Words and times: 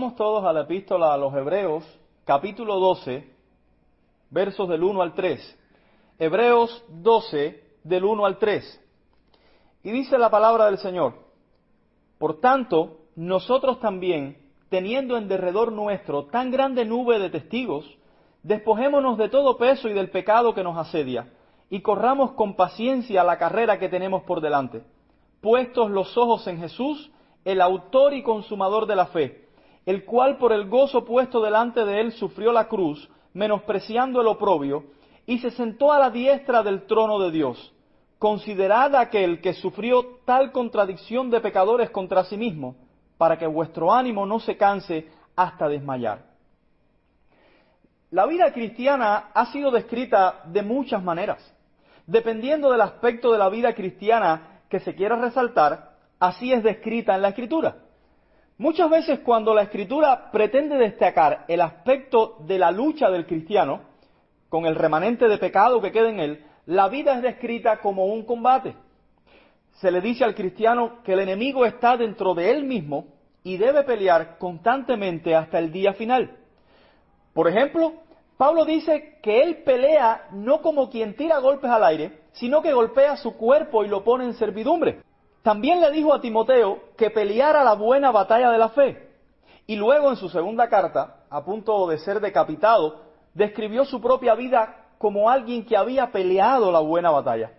Vamos 0.00 0.16
todos 0.16 0.42
a 0.46 0.54
la 0.54 0.62
epístola 0.62 1.12
a 1.12 1.18
los 1.18 1.34
Hebreos, 1.34 1.84
capítulo 2.24 2.80
12, 2.80 3.22
versos 4.30 4.66
del 4.66 4.82
1 4.82 5.02
al 5.02 5.12
3. 5.12 5.58
Hebreos 6.18 6.84
12, 6.88 7.62
del 7.84 8.04
1 8.04 8.24
al 8.24 8.38
3. 8.38 8.80
Y 9.82 9.90
dice 9.90 10.16
la 10.16 10.30
palabra 10.30 10.64
del 10.64 10.78
Señor, 10.78 11.16
por 12.16 12.40
tanto, 12.40 13.00
nosotros 13.14 13.78
también, 13.80 14.38
teniendo 14.70 15.18
en 15.18 15.28
derredor 15.28 15.70
nuestro 15.70 16.24
tan 16.24 16.50
grande 16.50 16.86
nube 16.86 17.18
de 17.18 17.28
testigos, 17.28 17.84
despojémonos 18.42 19.18
de 19.18 19.28
todo 19.28 19.58
peso 19.58 19.86
y 19.90 19.92
del 19.92 20.08
pecado 20.08 20.54
que 20.54 20.64
nos 20.64 20.78
asedia, 20.78 21.30
y 21.68 21.82
corramos 21.82 22.32
con 22.32 22.56
paciencia 22.56 23.22
la 23.22 23.36
carrera 23.36 23.78
que 23.78 23.90
tenemos 23.90 24.22
por 24.22 24.40
delante, 24.40 24.82
puestos 25.42 25.90
los 25.90 26.16
ojos 26.16 26.46
en 26.46 26.58
Jesús, 26.58 27.10
el 27.44 27.60
autor 27.60 28.14
y 28.14 28.22
consumador 28.22 28.86
de 28.86 28.96
la 28.96 29.04
fe, 29.08 29.39
el 29.86 30.04
cual 30.04 30.38
por 30.38 30.52
el 30.52 30.68
gozo 30.68 31.04
puesto 31.04 31.40
delante 31.40 31.84
de 31.84 32.00
él 32.00 32.12
sufrió 32.12 32.52
la 32.52 32.68
cruz, 32.68 33.08
menospreciando 33.32 34.20
el 34.20 34.26
oprobio, 34.26 34.84
y 35.26 35.38
se 35.38 35.50
sentó 35.50 35.92
a 35.92 35.98
la 35.98 36.10
diestra 36.10 36.62
del 36.62 36.86
trono 36.86 37.18
de 37.20 37.30
Dios. 37.30 37.72
Considerad 38.18 38.94
aquel 38.96 39.40
que 39.40 39.54
sufrió 39.54 40.18
tal 40.24 40.52
contradicción 40.52 41.30
de 41.30 41.40
pecadores 41.40 41.90
contra 41.90 42.24
sí 42.24 42.36
mismo, 42.36 42.76
para 43.16 43.38
que 43.38 43.46
vuestro 43.46 43.92
ánimo 43.92 44.26
no 44.26 44.40
se 44.40 44.56
canse 44.56 45.08
hasta 45.36 45.68
desmayar. 45.68 46.30
La 48.10 48.26
vida 48.26 48.52
cristiana 48.52 49.30
ha 49.32 49.46
sido 49.46 49.70
descrita 49.70 50.42
de 50.46 50.62
muchas 50.62 51.02
maneras. 51.02 51.54
Dependiendo 52.06 52.70
del 52.72 52.80
aspecto 52.80 53.30
de 53.30 53.38
la 53.38 53.48
vida 53.48 53.72
cristiana 53.72 54.62
que 54.68 54.80
se 54.80 54.94
quiera 54.96 55.16
resaltar, 55.16 55.92
así 56.18 56.52
es 56.52 56.62
descrita 56.62 57.14
en 57.14 57.22
la 57.22 57.28
Escritura. 57.28 57.76
Muchas 58.60 58.90
veces 58.90 59.20
cuando 59.20 59.54
la 59.54 59.62
escritura 59.62 60.30
pretende 60.30 60.76
destacar 60.76 61.46
el 61.48 61.62
aspecto 61.62 62.36
de 62.40 62.58
la 62.58 62.70
lucha 62.70 63.10
del 63.10 63.24
cristiano, 63.24 63.80
con 64.50 64.66
el 64.66 64.74
remanente 64.74 65.28
de 65.28 65.38
pecado 65.38 65.80
que 65.80 65.90
queda 65.90 66.10
en 66.10 66.20
él, 66.20 66.44
la 66.66 66.90
vida 66.90 67.14
es 67.14 67.22
descrita 67.22 67.78
como 67.78 68.04
un 68.04 68.22
combate. 68.22 68.74
Se 69.76 69.90
le 69.90 70.02
dice 70.02 70.24
al 70.24 70.34
cristiano 70.34 70.98
que 71.02 71.14
el 71.14 71.20
enemigo 71.20 71.64
está 71.64 71.96
dentro 71.96 72.34
de 72.34 72.50
él 72.50 72.64
mismo 72.64 73.06
y 73.42 73.56
debe 73.56 73.82
pelear 73.82 74.36
constantemente 74.36 75.34
hasta 75.34 75.58
el 75.58 75.72
día 75.72 75.94
final. 75.94 76.36
Por 77.32 77.48
ejemplo, 77.48 77.94
Pablo 78.36 78.66
dice 78.66 79.20
que 79.22 79.40
él 79.42 79.62
pelea 79.64 80.28
no 80.32 80.60
como 80.60 80.90
quien 80.90 81.16
tira 81.16 81.38
golpes 81.38 81.70
al 81.70 81.84
aire, 81.84 82.24
sino 82.32 82.60
que 82.60 82.74
golpea 82.74 83.16
su 83.16 83.38
cuerpo 83.38 83.84
y 83.84 83.88
lo 83.88 84.04
pone 84.04 84.26
en 84.26 84.34
servidumbre. 84.34 85.00
También 85.42 85.80
le 85.80 85.90
dijo 85.90 86.12
a 86.12 86.20
Timoteo 86.20 86.80
que 86.96 87.10
peleara 87.10 87.64
la 87.64 87.74
buena 87.74 88.10
batalla 88.10 88.50
de 88.50 88.58
la 88.58 88.68
fe. 88.70 89.10
Y 89.66 89.76
luego 89.76 90.10
en 90.10 90.16
su 90.16 90.28
segunda 90.28 90.68
carta, 90.68 91.24
a 91.30 91.44
punto 91.44 91.86
de 91.88 91.98
ser 91.98 92.20
decapitado, 92.20 93.02
describió 93.32 93.84
su 93.84 94.00
propia 94.00 94.34
vida 94.34 94.88
como 94.98 95.30
alguien 95.30 95.64
que 95.64 95.76
había 95.76 96.10
peleado 96.12 96.70
la 96.70 96.80
buena 96.80 97.10
batalla. 97.10 97.52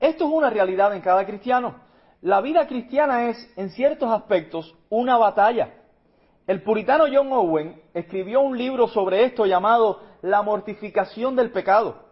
Esto 0.00 0.24
es 0.26 0.32
una 0.32 0.48
realidad 0.48 0.94
en 0.94 1.02
cada 1.02 1.26
cristiano. 1.26 1.74
La 2.22 2.40
vida 2.40 2.66
cristiana 2.66 3.28
es, 3.28 3.52
en 3.56 3.70
ciertos 3.70 4.10
aspectos, 4.10 4.74
una 4.88 5.18
batalla. 5.18 5.74
El 6.46 6.62
puritano 6.62 7.04
John 7.12 7.30
Owen 7.32 7.82
escribió 7.92 8.40
un 8.40 8.56
libro 8.56 8.88
sobre 8.88 9.24
esto 9.24 9.44
llamado 9.44 10.00
La 10.22 10.42
mortificación 10.42 11.36
del 11.36 11.50
pecado 11.50 12.05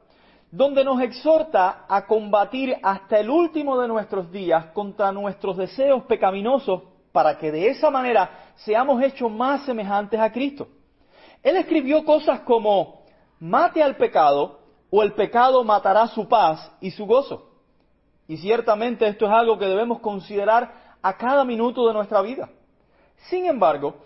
donde 0.54 0.84
nos 0.84 1.00
exhorta 1.00 1.84
a 1.88 2.06
combatir 2.06 2.76
hasta 2.80 3.18
el 3.18 3.28
último 3.28 3.76
de 3.80 3.88
nuestros 3.88 4.30
días 4.30 4.66
contra 4.66 5.10
nuestros 5.10 5.56
deseos 5.56 6.04
pecaminosos 6.04 6.80
para 7.10 7.36
que 7.36 7.50
de 7.50 7.70
esa 7.70 7.90
manera 7.90 8.52
seamos 8.54 9.02
hechos 9.02 9.32
más 9.32 9.64
semejantes 9.64 10.20
a 10.20 10.30
Cristo. 10.30 10.68
Él 11.42 11.56
escribió 11.56 12.04
cosas 12.04 12.38
como, 12.42 13.02
mate 13.40 13.82
al 13.82 13.96
pecado 13.96 14.60
o 14.90 15.02
el 15.02 15.14
pecado 15.14 15.64
matará 15.64 16.06
su 16.06 16.28
paz 16.28 16.70
y 16.80 16.92
su 16.92 17.04
gozo. 17.04 17.50
Y 18.28 18.36
ciertamente 18.36 19.08
esto 19.08 19.26
es 19.26 19.32
algo 19.32 19.58
que 19.58 19.66
debemos 19.66 19.98
considerar 19.98 20.72
a 21.02 21.16
cada 21.16 21.44
minuto 21.44 21.84
de 21.88 21.94
nuestra 21.94 22.22
vida. 22.22 22.48
Sin 23.28 23.46
embargo, 23.46 23.96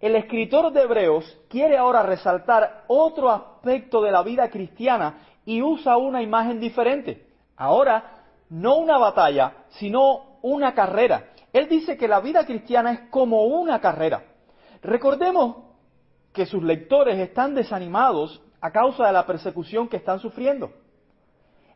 el 0.00 0.16
escritor 0.16 0.72
de 0.72 0.82
Hebreos 0.84 1.38
quiere 1.50 1.76
ahora 1.76 2.02
resaltar 2.02 2.84
otro 2.86 3.28
aspecto 3.30 4.00
de 4.00 4.10
la 4.10 4.22
vida 4.22 4.48
cristiana 4.48 5.27
y 5.48 5.62
usa 5.62 5.96
una 5.96 6.20
imagen 6.20 6.60
diferente. 6.60 7.26
Ahora, 7.56 8.18
no 8.50 8.76
una 8.76 8.98
batalla, 8.98 9.64
sino 9.70 10.40
una 10.42 10.74
carrera. 10.74 11.30
Él 11.54 11.70
dice 11.70 11.96
que 11.96 12.06
la 12.06 12.20
vida 12.20 12.44
cristiana 12.44 12.92
es 12.92 13.00
como 13.08 13.44
una 13.44 13.80
carrera. 13.80 14.24
Recordemos 14.82 15.56
que 16.34 16.44
sus 16.44 16.62
lectores 16.62 17.18
están 17.18 17.54
desanimados 17.54 18.42
a 18.60 18.70
causa 18.70 19.06
de 19.06 19.12
la 19.14 19.24
persecución 19.24 19.88
que 19.88 19.96
están 19.96 20.20
sufriendo. 20.20 20.70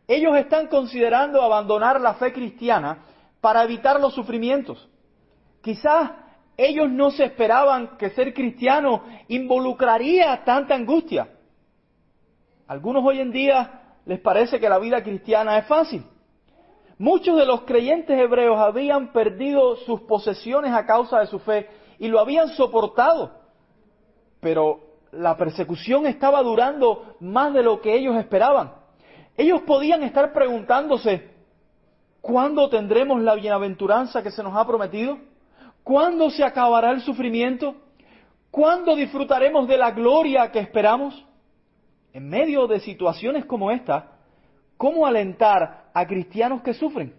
Ellos 0.07 0.37
están 0.37 0.67
considerando 0.67 1.41
abandonar 1.41 1.99
la 1.99 2.13
fe 2.13 2.31
cristiana 2.31 2.99
para 3.41 3.65
evitar 3.65 3.99
los 3.99 4.13
sufrimientos. 4.13 4.87
Quizás 5.63 6.11
ellos 6.59 6.91
no 6.91 7.11
se 7.11 7.25
esperaban 7.25 7.97
que 7.97 8.11
ser 8.11 8.35
cristiano 8.35 9.03
involucraría 9.29 10.45
tanta 10.45 10.75
angustia. 10.75 11.27
Algunos 12.73 13.05
hoy 13.05 13.21
en 13.21 13.31
día 13.33 13.83
les 14.07 14.19
parece 14.19 14.59
que 14.59 14.67
la 14.67 14.79
vida 14.79 15.03
cristiana 15.03 15.59
es 15.59 15.67
fácil. 15.67 16.03
Muchos 16.97 17.37
de 17.37 17.45
los 17.45 17.65
creyentes 17.65 18.19
hebreos 18.19 18.59
habían 18.59 19.13
perdido 19.13 19.77
sus 19.77 20.01
posesiones 20.01 20.73
a 20.73 20.87
causa 20.87 21.21
de 21.21 21.27
su 21.27 21.39
fe 21.39 21.69
y 21.99 22.09
lo 22.09 22.19
habían 22.19 22.49
soportado. 22.49 23.31
Pero 24.41 24.81
la 25.11 25.37
persecución 25.37 26.07
estaba 26.07 26.43
durando 26.43 27.15
más 27.21 27.53
de 27.53 27.63
lo 27.63 27.79
que 27.83 27.95
ellos 27.95 28.17
esperaban. 28.17 28.73
Ellos 29.37 29.61
podían 29.67 30.03
estar 30.03 30.33
preguntándose, 30.33 31.31
¿cuándo 32.23 32.71
tendremos 32.71 33.21
la 33.21 33.35
bienaventuranza 33.35 34.23
que 34.23 34.31
se 34.31 34.43
nos 34.43 34.57
ha 34.57 34.67
prometido? 34.67 35.19
¿Cuándo 35.85 36.31
se 36.31 36.43
acabará 36.43 36.91
el 36.93 37.03
sufrimiento? 37.03 37.75
¿Cuándo 38.51 38.97
disfrutaremos 38.97 39.69
de 39.69 39.77
la 39.77 39.91
gloria 39.91 40.51
que 40.51 40.61
esperamos? 40.61 41.23
En 42.13 42.29
medio 42.29 42.67
de 42.67 42.81
situaciones 42.81 43.45
como 43.45 43.71
esta, 43.71 44.13
cómo 44.77 45.07
alentar 45.07 45.91
a 45.95 46.07
cristianos 46.07 46.63
que 46.63 46.75
sufren. 46.75 47.15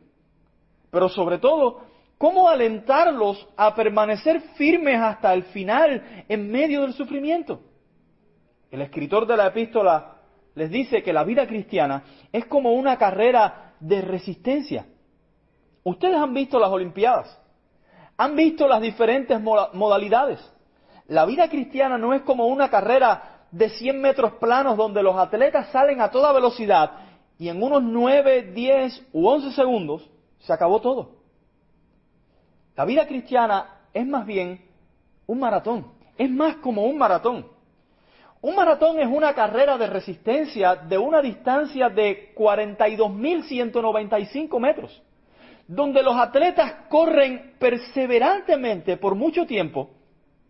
Pero 0.91 1.09
sobre 1.09 1.39
todo, 1.39 1.81
cómo 2.17 2.47
alentarlos 2.47 3.47
a 3.57 3.73
permanecer 3.75 4.41
firmes 4.55 4.99
hasta 4.99 5.33
el 5.33 5.43
final 5.43 6.25
en 6.29 6.51
medio 6.51 6.81
del 6.81 6.93
sufrimiento. 6.93 7.61
El 8.71 8.81
escritor 8.81 9.27
de 9.27 9.37
la 9.37 9.47
epístola 9.47 10.15
les 10.55 10.69
dice 10.69 11.01
que 11.01 11.13
la 11.13 11.23
vida 11.23 11.47
cristiana 11.47 12.03
es 12.31 12.45
como 12.45 12.73
una 12.73 12.97
carrera 12.97 13.73
de 13.79 14.01
resistencia. 14.01 14.85
Ustedes 15.83 16.15
han 16.15 16.33
visto 16.33 16.59
las 16.59 16.69
Olimpiadas, 16.69 17.39
han 18.17 18.35
visto 18.35 18.67
las 18.67 18.81
diferentes 18.81 19.39
modalidades. 19.41 20.39
La 21.07 21.25
vida 21.25 21.49
cristiana 21.49 21.97
no 21.97 22.13
es 22.13 22.21
como 22.21 22.47
una 22.47 22.69
carrera 22.69 23.32
de 23.53 23.69
100 23.69 24.01
metros 24.01 24.33
planos 24.33 24.75
donde 24.75 25.01
los 25.03 25.15
atletas 25.15 25.69
salen 25.71 26.01
a 26.01 26.09
toda 26.09 26.33
velocidad 26.33 26.91
y 27.37 27.49
en 27.49 27.61
unos 27.61 27.83
9, 27.83 28.51
10 28.51 29.09
u 29.13 29.27
11 29.27 29.51
segundos 29.51 30.09
se 30.39 30.51
acabó 30.51 30.81
todo. 30.81 31.11
La 32.75 32.85
vida 32.85 33.05
cristiana 33.05 33.81
es 33.93 34.07
más 34.07 34.25
bien 34.25 34.65
un 35.27 35.39
maratón, 35.39 35.85
es 36.17 36.31
más 36.31 36.55
como 36.57 36.85
un 36.85 36.97
maratón. 36.97 37.45
Un 38.41 38.55
maratón 38.55 38.99
es 38.99 39.07
una 39.07 39.35
carrera 39.35 39.77
de 39.77 39.85
resistencia 39.85 40.73
de 40.75 40.97
una 40.97 41.21
distancia 41.21 41.89
de 41.89 42.33
42.195 42.35 44.59
metros, 44.59 44.99
donde 45.67 46.01
los 46.01 46.15
atletas 46.15 46.73
corren 46.89 47.53
perseverantemente 47.59 48.97
por 48.97 49.13
mucho 49.13 49.45
tiempo 49.45 49.91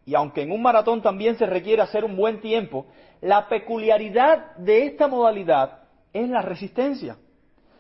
y 0.06 0.16
aunque 0.16 0.42
en 0.42 0.52
un 0.52 0.62
maratón 0.62 1.02
también 1.02 1.38
se 1.38 1.46
requiere 1.46 1.82
hacer 1.82 2.04
un 2.04 2.16
buen 2.16 2.42
tiempo, 2.42 2.86
la 3.22 3.48
peculiaridad 3.48 4.56
de 4.58 4.86
esta 4.86 5.08
modalidad 5.08 5.80
es 6.12 6.30
la 6.30 6.42
resistencia. 6.42 7.18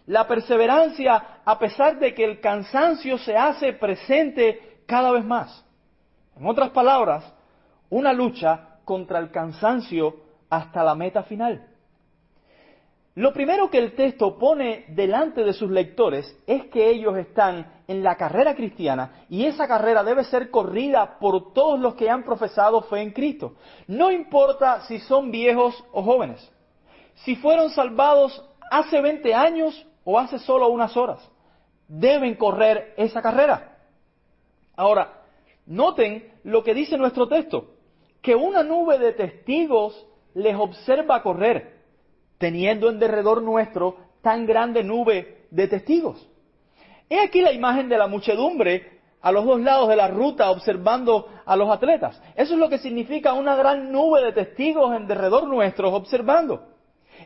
La 0.05 0.27
perseverancia 0.27 1.41
a 1.45 1.59
pesar 1.59 1.99
de 1.99 2.13
que 2.13 2.23
el 2.23 2.39
cansancio 2.39 3.17
se 3.17 3.35
hace 3.35 3.73
presente 3.73 4.81
cada 4.85 5.11
vez 5.11 5.25
más. 5.25 5.65
En 6.37 6.45
otras 6.47 6.71
palabras, 6.71 7.33
una 7.89 8.13
lucha 8.13 8.79
contra 8.85 9.19
el 9.19 9.31
cansancio 9.31 10.17
hasta 10.49 10.83
la 10.83 10.95
meta 10.95 11.23
final. 11.23 11.67
Lo 13.15 13.31
primero 13.31 13.69
que 13.69 13.77
el 13.77 13.93
texto 13.93 14.39
pone 14.39 14.85
delante 14.89 15.43
de 15.43 15.53
sus 15.53 15.69
lectores 15.69 16.35
es 16.47 16.65
que 16.65 16.89
ellos 16.89 17.15
están 17.17 17.72
en 17.87 18.03
la 18.03 18.15
carrera 18.15 18.55
cristiana 18.55 19.25
y 19.29 19.45
esa 19.45 19.67
carrera 19.67 20.03
debe 20.03 20.23
ser 20.23 20.49
corrida 20.49 21.19
por 21.19 21.53
todos 21.53 21.79
los 21.79 21.95
que 21.95 22.09
han 22.09 22.23
profesado 22.23 22.81
fe 22.83 23.01
en 23.01 23.11
Cristo. 23.11 23.55
No 23.87 24.11
importa 24.11 24.81
si 24.81 24.99
son 24.99 25.31
viejos 25.31 25.83
o 25.91 26.03
jóvenes, 26.03 26.51
si 27.15 27.35
fueron 27.35 27.69
salvados 27.69 28.43
hace 28.71 29.01
20 29.01 29.33
años 29.33 29.85
o 30.03 30.19
hace 30.19 30.39
solo 30.39 30.69
unas 30.69 30.95
horas, 30.97 31.19
deben 31.87 32.35
correr 32.35 32.93
esa 32.97 33.21
carrera. 33.21 33.77
Ahora, 34.75 35.23
Noten 35.65 36.29
lo 36.43 36.63
que 36.63 36.73
dice 36.73 36.97
nuestro 36.97 37.27
texto, 37.27 37.75
que 38.21 38.35
una 38.35 38.63
nube 38.63 38.99
de 38.99 39.13
testigos 39.13 40.07
les 40.33 40.55
observa 40.55 41.23
correr, 41.23 41.83
teniendo 42.37 42.89
en 42.89 42.99
derredor 42.99 43.41
nuestro 43.41 43.97
tan 44.21 44.45
grande 44.45 44.83
nube 44.83 45.45
de 45.51 45.67
testigos. 45.67 46.27
He 47.13 47.19
aquí 47.19 47.41
la 47.41 47.53
imagen 47.53 47.89
de 47.89 47.97
la 47.99 48.07
muchedumbre 48.07 49.01
a 49.21 49.31
los 49.31 49.45
dos 49.45 49.61
lados 49.61 49.87
de 49.87 49.95
la 49.95 50.07
ruta 50.07 50.49
observando 50.49 51.29
a 51.45 51.55
los 51.55 51.69
atletas. 51.69 52.19
Eso 52.35 52.55
es 52.55 52.59
lo 52.59 52.69
que 52.69 52.79
significa 52.79 53.33
una 53.33 53.55
gran 53.55 53.91
nube 53.91 54.23
de 54.23 54.31
testigos 54.31 54.95
en 54.95 55.05
derredor 55.05 55.47
nuestros 55.47 55.93
observando. 55.93 56.69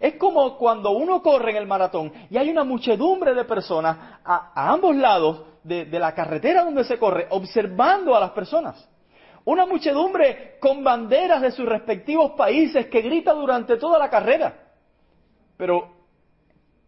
Es 0.02 0.16
como 0.16 0.58
cuando 0.58 0.92
uno 0.92 1.22
corre 1.22 1.52
en 1.52 1.56
el 1.56 1.68
maratón 1.68 2.12
y 2.30 2.36
hay 2.36 2.50
una 2.50 2.66
muchedumbre 2.66 3.34
de 3.34 3.46
personas 3.46 3.98
a, 4.26 4.74
ambos 4.74 4.94
lados 4.94 5.44
de, 5.64 5.86
de 5.86 6.00
la 6.00 6.14
carretera 6.14 6.66
donde 6.66 6.84
se 6.84 7.00
corre 7.00 7.28
observando 7.30 8.14
a 8.14 8.20
las 8.20 8.32
personas. 8.32 8.90
Una 9.46 9.66
muchedumbre 9.66 10.58
con 10.60 10.84
banderas 10.84 11.42
de 11.42 11.52
sus 11.52 11.66
respectivos 11.66 12.32
países 12.32 12.88
que 12.88 13.00
grita 13.00 13.32
durante 13.32 13.78
toda 13.78 13.98
la 13.98 14.10
carrera. 14.10 14.54
Pero, 15.56 15.94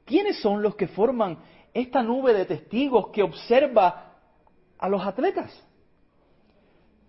¿quiénes 0.04 0.42
son 0.42 0.62
los 0.62 0.76
que 0.76 0.90
forman 0.90 1.38
esta 1.74 2.02
nube 2.04 2.34
de 2.34 2.46
testigos 2.46 3.10
que 3.10 3.24
observa 3.24 4.16
a 4.78 4.90
los 4.90 5.06
atletas? 5.06 5.52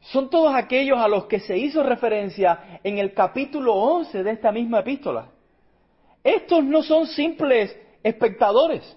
Son 0.00 0.30
todos 0.30 0.54
aquellos 0.54 0.98
a 0.98 1.08
los 1.08 1.26
que 1.26 1.40
se 1.40 1.58
hizo 1.58 1.82
referencia 1.82 2.80
en 2.82 2.98
el 2.98 3.12
capítulo 3.12 3.74
11 3.74 4.22
de 4.22 4.30
esta 4.30 4.50
misma 4.50 4.80
epístola. 4.80 5.26
Estos 6.24 6.64
no 6.64 6.82
son 6.82 7.06
simples 7.06 7.76
espectadores. 8.02 8.96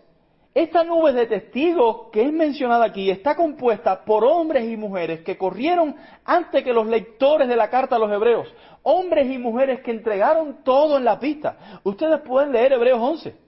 Esta 0.53 0.83
nube 0.83 1.13
de 1.13 1.25
testigos 1.25 2.09
que 2.11 2.21
es 2.21 2.31
mencionada 2.31 2.85
aquí 2.85 3.09
está 3.09 3.35
compuesta 3.35 4.05
por 4.05 4.23
hombres 4.23 4.69
y 4.69 4.77
mujeres 4.77 5.21
que 5.21 5.35
corrieron 5.35 5.95
antes 6.23 6.63
que 6.63 6.71
los 6.71 6.85
lectores 6.85 7.47
de 7.47 7.55
la 7.55 7.69
carta 7.69 7.95
a 7.95 7.99
los 7.99 8.11
hebreos. 8.11 8.47
Hombres 8.83 9.31
y 9.31 9.39
mujeres 9.39 9.81
que 9.81 9.91
entregaron 9.91 10.63
todo 10.63 10.97
en 10.97 11.05
la 11.05 11.19
pista. 11.19 11.79
Ustedes 11.83 12.21
pueden 12.21 12.51
leer 12.51 12.73
Hebreos 12.73 12.99
11. 13.01 13.42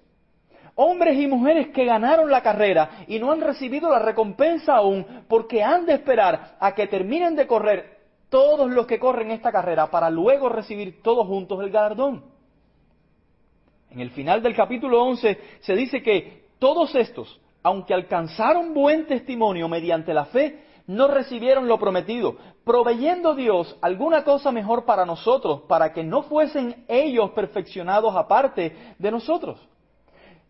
Hombres 0.75 1.17
y 1.17 1.27
mujeres 1.27 1.69
que 1.69 1.85
ganaron 1.85 2.29
la 2.29 2.41
carrera 2.41 3.05
y 3.07 3.17
no 3.17 3.31
han 3.31 3.39
recibido 3.39 3.89
la 3.89 3.99
recompensa 3.99 4.75
aún 4.75 5.05
porque 5.27 5.63
han 5.63 5.85
de 5.85 5.93
esperar 5.93 6.57
a 6.59 6.75
que 6.75 6.87
terminen 6.87 7.35
de 7.35 7.47
correr 7.47 7.95
todos 8.29 8.69
los 8.69 8.85
que 8.85 8.99
corren 8.99 9.31
esta 9.31 9.51
carrera 9.51 9.89
para 9.89 10.09
luego 10.09 10.49
recibir 10.49 11.01
todos 11.01 11.25
juntos 11.27 11.61
el 11.63 11.69
galardón. 11.69 12.25
En 13.89 14.01
el 14.01 14.11
final 14.11 14.43
del 14.43 14.53
capítulo 14.53 15.01
11 15.03 15.39
se 15.61 15.75
dice 15.75 16.03
que 16.03 16.47
todos 16.59 16.93
estos, 16.95 17.39
aunque 17.63 17.93
alcanzaron 17.93 18.73
buen 18.73 19.07
testimonio 19.07 19.69
mediante 19.69 20.13
la 20.13 20.25
fe, 20.25 20.63
no 20.87 21.07
recibieron 21.07 21.67
lo 21.67 21.79
prometido, 21.79 22.35
proveyendo 22.65 23.33
Dios 23.33 23.77
alguna 23.81 24.25
cosa 24.25 24.51
mejor 24.51 24.83
para 24.83 25.05
nosotros, 25.05 25.61
para 25.69 25.93
que 25.93 26.03
no 26.03 26.23
fuesen 26.23 26.83
ellos 26.89 27.31
perfeccionados 27.31 28.15
aparte 28.15 28.95
de 28.99 29.11
nosotros. 29.11 29.57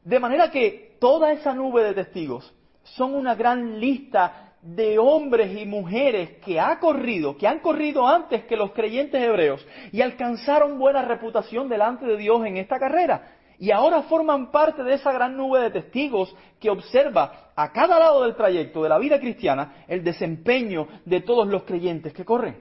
De 0.06 0.20
manera 0.20 0.52
que 0.52 0.98
toda 1.00 1.32
esa 1.32 1.54
nube 1.56 1.84
de 1.84 1.96
testigos 1.96 2.54
son 2.84 3.16
una 3.16 3.34
gran 3.34 3.80
lista 3.80 4.54
de 4.62 5.00
hombres 5.00 5.60
y 5.60 5.66
mujeres 5.66 6.38
que 6.46 6.60
ha 6.60 6.80
corrido, 6.80 7.36
que 7.36 7.48
han 7.48 7.60
corrido 7.60 8.08
antes 8.08 8.46
que 8.46 8.56
los 8.56 8.72
creyentes 8.72 9.22
hebreos 9.22 9.66
y 9.92 10.02
alcanzaron 10.02 10.78
buena 10.78 11.02
reputación 11.02 11.68
delante 11.68 12.06
de 12.06 12.18
Dios 12.18 12.46
en 12.46 12.58
esta 12.58 12.78
carrera. 12.78 13.32
Y 13.58 13.72
ahora 13.72 14.04
forman 14.04 14.52
parte 14.52 14.84
de 14.84 14.94
esa 14.94 15.12
gran 15.12 15.36
nube 15.36 15.60
de 15.62 15.72
testigos 15.72 16.36
que 16.60 16.70
observa 16.70 17.52
a 17.56 17.72
cada 17.72 17.98
lado 17.98 18.24
del 18.24 18.36
trayecto 18.36 18.84
de 18.84 18.90
la 18.90 19.00
vida 19.00 19.20
cristiana 19.20 19.86
el 19.88 20.04
desempeño 20.04 20.88
de 21.06 21.22
todos 21.22 21.48
los 21.48 21.64
creyentes 21.64 22.14
que 22.14 22.26
corren. 22.26 22.58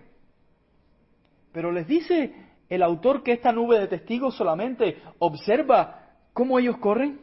Pero 1.52 1.72
les 1.72 1.86
dice 1.86 2.34
el 2.70 2.82
autor 2.82 3.22
que 3.22 3.32
esta 3.32 3.52
nube 3.52 3.78
de 3.78 3.88
testigos 3.88 4.34
solamente 4.34 5.02
observa 5.18 6.04
cómo 6.32 6.58
ellos 6.58 6.78
corren. 6.78 7.20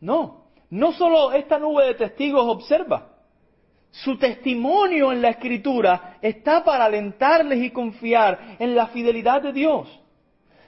No, 0.00 0.46
no 0.70 0.92
solo 0.92 1.32
esta 1.32 1.58
nube 1.58 1.86
de 1.86 1.94
testigos 1.94 2.44
observa, 2.46 3.08
su 3.90 4.16
testimonio 4.18 5.12
en 5.12 5.20
la 5.20 5.30
escritura 5.30 6.18
está 6.22 6.62
para 6.62 6.84
alentarles 6.84 7.58
y 7.58 7.70
confiar 7.70 8.56
en 8.58 8.74
la 8.74 8.86
fidelidad 8.88 9.42
de 9.42 9.52
Dios. 9.52 9.88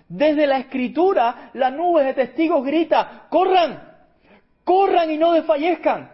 Desde 0.08 0.46
la 0.46 0.58
escritura, 0.58 1.50
la 1.54 1.70
nube 1.70 2.04
de 2.04 2.14
testigos 2.14 2.64
grita, 2.64 3.26
corran, 3.30 3.90
corran 4.64 5.10
y 5.10 5.18
no 5.18 5.32
desfallezcan. 5.32 6.10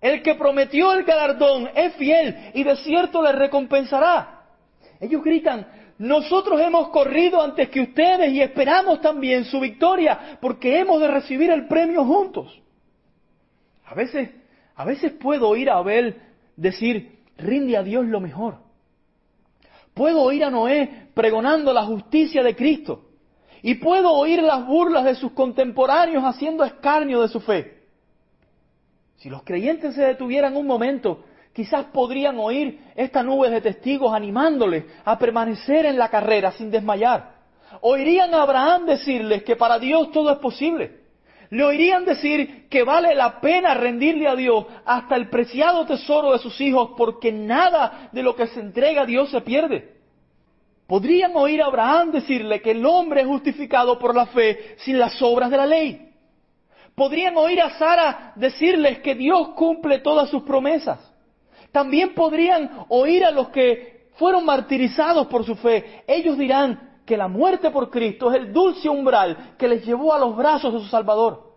El 0.00 0.22
que 0.22 0.36
prometió 0.36 0.92
el 0.92 1.04
galardón 1.04 1.68
es 1.74 1.94
fiel 1.96 2.52
y 2.54 2.62
de 2.62 2.76
cierto 2.76 3.22
le 3.22 3.32
recompensará. 3.32 4.44
Ellos 5.00 5.22
gritan, 5.22 5.66
nosotros 5.98 6.60
hemos 6.60 6.88
corrido 6.88 7.40
antes 7.40 7.70
que 7.70 7.80
ustedes 7.80 8.32
y 8.32 8.42
esperamos 8.42 9.00
también 9.00 9.44
su 9.44 9.60
victoria 9.60 10.38
porque 10.40 10.78
hemos 10.78 11.00
de 11.00 11.08
recibir 11.08 11.50
el 11.50 11.66
premio 11.66 12.04
juntos. 12.04 12.60
A 13.86 13.94
veces, 13.94 14.30
a 14.74 14.84
veces 14.84 15.12
puedo 15.12 15.48
oír 15.48 15.70
a 15.70 15.78
Abel 15.78 16.20
decir, 16.56 17.20
rinde 17.38 17.76
a 17.76 17.82
Dios 17.82 18.04
lo 18.06 18.20
mejor. 18.20 18.58
Puedo 19.94 20.22
oír 20.22 20.44
a 20.44 20.50
Noé 20.50 21.08
pregonando 21.14 21.72
la 21.72 21.84
justicia 21.84 22.42
de 22.42 22.54
Cristo. 22.54 23.06
Y 23.62 23.76
puedo 23.76 24.12
oír 24.12 24.42
las 24.42 24.66
burlas 24.66 25.04
de 25.04 25.14
sus 25.14 25.32
contemporáneos 25.32 26.22
haciendo 26.22 26.62
escarnio 26.62 27.22
de 27.22 27.28
su 27.28 27.40
fe. 27.40 27.84
Si 29.16 29.30
los 29.30 29.42
creyentes 29.42 29.94
se 29.94 30.02
detuvieran 30.02 30.56
un 30.56 30.66
momento, 30.66 31.24
quizás 31.56 31.86
podrían 31.86 32.38
oír 32.38 32.80
esta 32.94 33.22
nube 33.22 33.48
de 33.48 33.62
testigos 33.62 34.12
animándoles 34.12 34.84
a 35.06 35.18
permanecer 35.18 35.86
en 35.86 35.96
la 35.96 36.10
carrera 36.10 36.52
sin 36.52 36.70
desmayar. 36.70 37.32
Oirían 37.80 38.34
a 38.34 38.42
Abraham 38.42 38.84
decirles 38.84 39.42
que 39.42 39.56
para 39.56 39.78
Dios 39.78 40.12
todo 40.12 40.30
es 40.30 40.36
posible. 40.36 41.00
Le 41.48 41.64
oirían 41.64 42.04
decir 42.04 42.68
que 42.68 42.82
vale 42.82 43.14
la 43.14 43.40
pena 43.40 43.72
rendirle 43.72 44.28
a 44.28 44.36
Dios 44.36 44.66
hasta 44.84 45.16
el 45.16 45.30
preciado 45.30 45.86
tesoro 45.86 46.32
de 46.32 46.40
sus 46.40 46.60
hijos 46.60 46.90
porque 46.94 47.32
nada 47.32 48.10
de 48.12 48.22
lo 48.22 48.36
que 48.36 48.48
se 48.48 48.60
entrega 48.60 49.02
a 49.02 49.06
Dios 49.06 49.30
se 49.30 49.40
pierde. 49.40 49.96
Podrían 50.86 51.34
oír 51.36 51.62
a 51.62 51.66
Abraham 51.68 52.10
decirle 52.10 52.60
que 52.60 52.72
el 52.72 52.84
hombre 52.84 53.22
es 53.22 53.26
justificado 53.26 53.98
por 53.98 54.14
la 54.14 54.26
fe 54.26 54.76
sin 54.80 54.98
las 54.98 55.22
obras 55.22 55.50
de 55.50 55.56
la 55.56 55.66
ley. 55.66 56.10
Podrían 56.94 57.34
oír 57.38 57.62
a 57.62 57.78
Sara 57.78 58.34
decirles 58.36 58.98
que 58.98 59.14
Dios 59.14 59.54
cumple 59.54 60.00
todas 60.00 60.28
sus 60.28 60.42
promesas. 60.42 61.15
También 61.76 62.14
podrían 62.14 62.86
oír 62.88 63.22
a 63.22 63.30
los 63.30 63.50
que 63.50 64.08
fueron 64.14 64.46
martirizados 64.46 65.26
por 65.26 65.44
su 65.44 65.56
fe. 65.56 66.04
Ellos 66.06 66.38
dirán 66.38 67.00
que 67.04 67.18
la 67.18 67.28
muerte 67.28 67.70
por 67.70 67.90
Cristo 67.90 68.30
es 68.30 68.38
el 68.38 68.50
dulce 68.50 68.88
umbral 68.88 69.56
que 69.58 69.68
les 69.68 69.84
llevó 69.84 70.14
a 70.14 70.18
los 70.18 70.34
brazos 70.34 70.72
de 70.72 70.80
su 70.80 70.86
Salvador. 70.86 71.52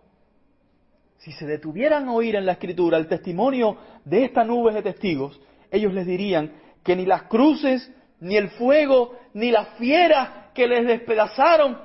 Si 1.16 1.32
se 1.32 1.46
detuvieran 1.46 2.06
a 2.06 2.12
oír 2.12 2.36
en 2.36 2.44
la 2.44 2.52
Escritura 2.52 2.98
el 2.98 3.08
testimonio 3.08 3.78
de 4.04 4.24
esta 4.24 4.44
nube 4.44 4.74
de 4.74 4.82
testigos, 4.82 5.40
ellos 5.70 5.94
les 5.94 6.04
dirían 6.04 6.52
que 6.84 6.94
ni 6.94 7.06
las 7.06 7.22
cruces, 7.22 7.90
ni 8.20 8.36
el 8.36 8.50
fuego, 8.50 9.14
ni 9.32 9.50
las 9.50 9.68
fieras 9.78 10.50
que 10.52 10.68
les 10.68 10.86
despedazaron, 10.86 11.78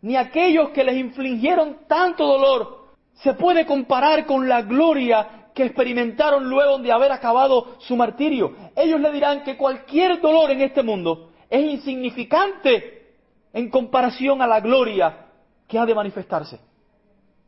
ni 0.00 0.16
aquellos 0.16 0.70
que 0.70 0.82
les 0.82 0.96
infligieron 0.96 1.76
tanto 1.86 2.26
dolor, 2.26 2.88
se 3.22 3.34
puede 3.34 3.64
comparar 3.66 4.26
con 4.26 4.48
la 4.48 4.62
gloria 4.62 5.41
que 5.54 5.64
experimentaron 5.64 6.48
luego 6.48 6.78
de 6.78 6.92
haber 6.92 7.12
acabado 7.12 7.76
su 7.78 7.96
martirio. 7.96 8.54
Ellos 8.76 9.00
le 9.00 9.12
dirán 9.12 9.42
que 9.44 9.56
cualquier 9.56 10.20
dolor 10.20 10.50
en 10.50 10.62
este 10.62 10.82
mundo 10.82 11.30
es 11.50 11.62
insignificante 11.62 13.14
en 13.52 13.68
comparación 13.68 14.40
a 14.40 14.46
la 14.46 14.60
gloria 14.60 15.26
que 15.68 15.78
ha 15.78 15.86
de 15.86 15.94
manifestarse 15.94 16.60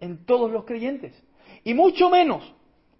en 0.00 0.24
todos 0.26 0.50
los 0.50 0.64
creyentes. 0.64 1.12
Y 1.64 1.72
mucho 1.74 2.10
menos 2.10 2.42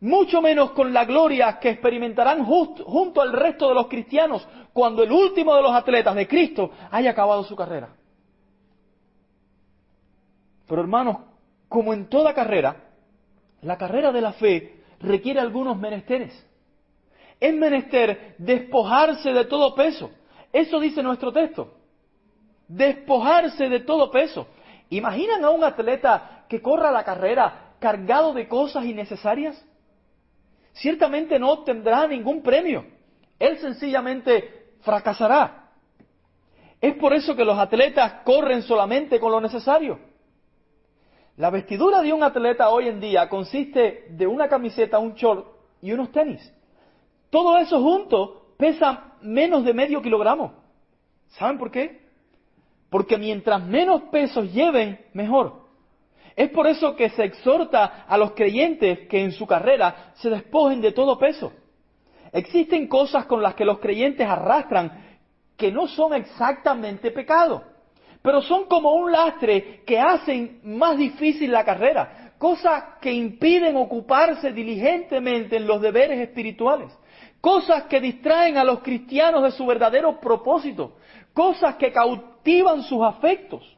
mucho 0.04 0.42
menos 0.42 0.72
con 0.72 0.92
la 0.92 1.06
gloria 1.06 1.58
que 1.58 1.70
experimentarán 1.70 2.44
junto 2.44 3.22
al 3.22 3.32
resto 3.32 3.68
de 3.70 3.74
los 3.74 3.86
cristianos 3.86 4.46
cuando 4.74 5.02
el 5.02 5.10
último 5.10 5.54
de 5.56 5.62
los 5.62 5.72
atletas 5.72 6.14
de 6.14 6.28
Cristo 6.28 6.70
haya 6.90 7.12
acabado 7.12 7.42
su 7.44 7.56
carrera. 7.56 7.88
Pero 10.68 10.82
hermanos, 10.82 11.18
como 11.70 11.94
en 11.94 12.10
toda 12.10 12.34
carrera, 12.34 12.76
la 13.62 13.78
carrera 13.78 14.12
de 14.12 14.20
la 14.20 14.32
fe 14.32 14.83
requiere 15.04 15.40
algunos 15.40 15.78
menesteres. 15.78 16.32
Es 17.40 17.54
menester 17.54 18.34
despojarse 18.38 19.32
de 19.32 19.44
todo 19.44 19.74
peso. 19.74 20.10
Eso 20.52 20.80
dice 20.80 21.02
nuestro 21.02 21.32
texto. 21.32 21.74
Despojarse 22.68 23.68
de 23.68 23.80
todo 23.80 24.10
peso. 24.10 24.46
¿Imaginan 24.90 25.44
a 25.44 25.50
un 25.50 25.64
atleta 25.64 26.44
que 26.48 26.62
corra 26.62 26.90
la 26.90 27.04
carrera 27.04 27.74
cargado 27.80 28.32
de 28.32 28.48
cosas 28.48 28.84
innecesarias? 28.84 29.62
ciertamente 30.74 31.38
no 31.38 31.50
obtendrá 31.50 32.06
ningún 32.06 32.42
premio. 32.42 32.84
Él 33.38 33.58
sencillamente 33.58 34.74
fracasará. 34.80 35.70
Es 36.80 36.94
por 36.96 37.14
eso 37.14 37.34
que 37.34 37.44
los 37.44 37.58
atletas 37.58 38.22
corren 38.24 38.62
solamente 38.62 39.18
con 39.18 39.32
lo 39.32 39.40
necesario. 39.40 39.98
La 41.36 41.50
vestidura 41.50 42.00
de 42.00 42.12
un 42.12 42.22
atleta 42.22 42.70
hoy 42.70 42.86
en 42.86 43.00
día 43.00 43.28
consiste 43.28 44.06
de 44.10 44.26
una 44.26 44.48
camiseta, 44.48 45.00
un 45.00 45.14
short 45.14 45.46
y 45.82 45.90
unos 45.90 46.12
tenis. 46.12 46.52
todo 47.30 47.58
eso 47.58 47.80
junto 47.80 48.54
pesa 48.56 49.14
menos 49.20 49.64
de 49.64 49.74
medio 49.74 50.00
kilogramo. 50.00 50.52
¿Saben 51.30 51.58
por 51.58 51.72
qué? 51.72 52.04
Porque 52.88 53.18
mientras 53.18 53.60
menos 53.66 54.02
pesos 54.12 54.52
lleven, 54.52 55.04
mejor. 55.12 55.64
Es 56.36 56.50
por 56.50 56.68
eso 56.68 56.94
que 56.94 57.10
se 57.10 57.24
exhorta 57.24 58.04
a 58.06 58.16
los 58.16 58.32
creyentes 58.32 59.08
que 59.08 59.24
en 59.24 59.32
su 59.32 59.44
carrera 59.44 60.12
se 60.14 60.30
despojen 60.30 60.80
de 60.80 60.92
todo 60.92 61.18
peso. 61.18 61.52
Existen 62.32 62.86
cosas 62.86 63.26
con 63.26 63.42
las 63.42 63.56
que 63.56 63.64
los 63.64 63.80
creyentes 63.80 64.28
arrastran 64.28 65.18
que 65.56 65.72
no 65.72 65.88
son 65.88 66.14
exactamente 66.14 67.10
pecado, 67.10 67.64
pero 68.24 68.40
son 68.40 68.64
como 68.64 68.94
un 68.94 69.12
lastre 69.12 69.82
que 69.84 70.00
hacen 70.00 70.60
más 70.64 70.96
difícil 70.96 71.52
la 71.52 71.62
carrera, 71.62 72.32
cosas 72.38 72.96
que 72.98 73.12
impiden 73.12 73.76
ocuparse 73.76 74.50
diligentemente 74.50 75.56
en 75.56 75.66
los 75.66 75.82
deberes 75.82 76.18
espirituales, 76.20 76.90
cosas 77.42 77.82
que 77.82 78.00
distraen 78.00 78.56
a 78.56 78.64
los 78.64 78.80
cristianos 78.80 79.42
de 79.42 79.50
su 79.50 79.66
verdadero 79.66 80.18
propósito, 80.20 80.96
cosas 81.34 81.74
que 81.74 81.92
cautivan 81.92 82.82
sus 82.84 83.02
afectos. 83.02 83.76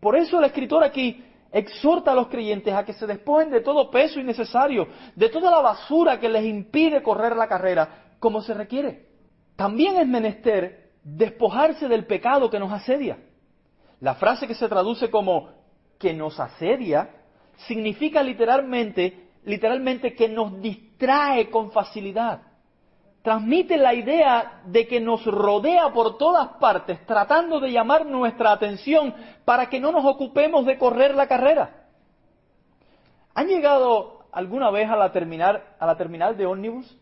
Por 0.00 0.16
eso 0.16 0.40
el 0.40 0.46
escritor 0.46 0.82
aquí 0.82 1.24
exhorta 1.52 2.10
a 2.10 2.16
los 2.16 2.26
creyentes 2.26 2.74
a 2.74 2.84
que 2.84 2.92
se 2.92 3.06
despojen 3.06 3.50
de 3.50 3.60
todo 3.60 3.88
peso 3.88 4.18
innecesario, 4.18 4.88
de 5.14 5.28
toda 5.28 5.48
la 5.48 5.60
basura 5.60 6.18
que 6.18 6.28
les 6.28 6.44
impide 6.44 7.04
correr 7.04 7.36
la 7.36 7.46
carrera 7.46 8.16
como 8.18 8.42
se 8.42 8.52
requiere. 8.52 9.06
También 9.54 9.96
es 9.96 10.08
menester 10.08 10.90
despojarse 11.04 11.86
del 11.86 12.04
pecado 12.04 12.50
que 12.50 12.58
nos 12.58 12.72
asedia. 12.72 13.16
La 14.00 14.14
frase 14.14 14.46
que 14.46 14.54
se 14.54 14.68
traduce 14.68 15.10
como 15.10 15.50
que 15.98 16.14
nos 16.14 16.38
asedia 16.38 17.10
significa 17.66 18.22
literalmente, 18.22 19.30
literalmente 19.44 20.14
que 20.14 20.28
nos 20.28 20.60
distrae 20.60 21.50
con 21.50 21.72
facilidad. 21.72 22.42
Transmite 23.22 23.76
la 23.76 23.94
idea 23.94 24.62
de 24.66 24.86
que 24.86 25.00
nos 25.00 25.24
rodea 25.26 25.92
por 25.92 26.16
todas 26.16 26.48
partes 26.58 27.04
tratando 27.04 27.58
de 27.58 27.72
llamar 27.72 28.06
nuestra 28.06 28.52
atención 28.52 29.12
para 29.44 29.68
que 29.68 29.80
no 29.80 29.90
nos 29.90 30.04
ocupemos 30.04 30.64
de 30.64 30.78
correr 30.78 31.14
la 31.14 31.26
carrera. 31.26 31.86
¿Han 33.34 33.48
llegado 33.48 34.26
alguna 34.32 34.70
vez 34.70 34.88
a 34.88 34.96
la 34.96 35.10
terminal, 35.10 35.62
a 35.78 35.86
la 35.86 35.96
terminal 35.96 36.36
de 36.36 36.46
ómnibus? 36.46 36.96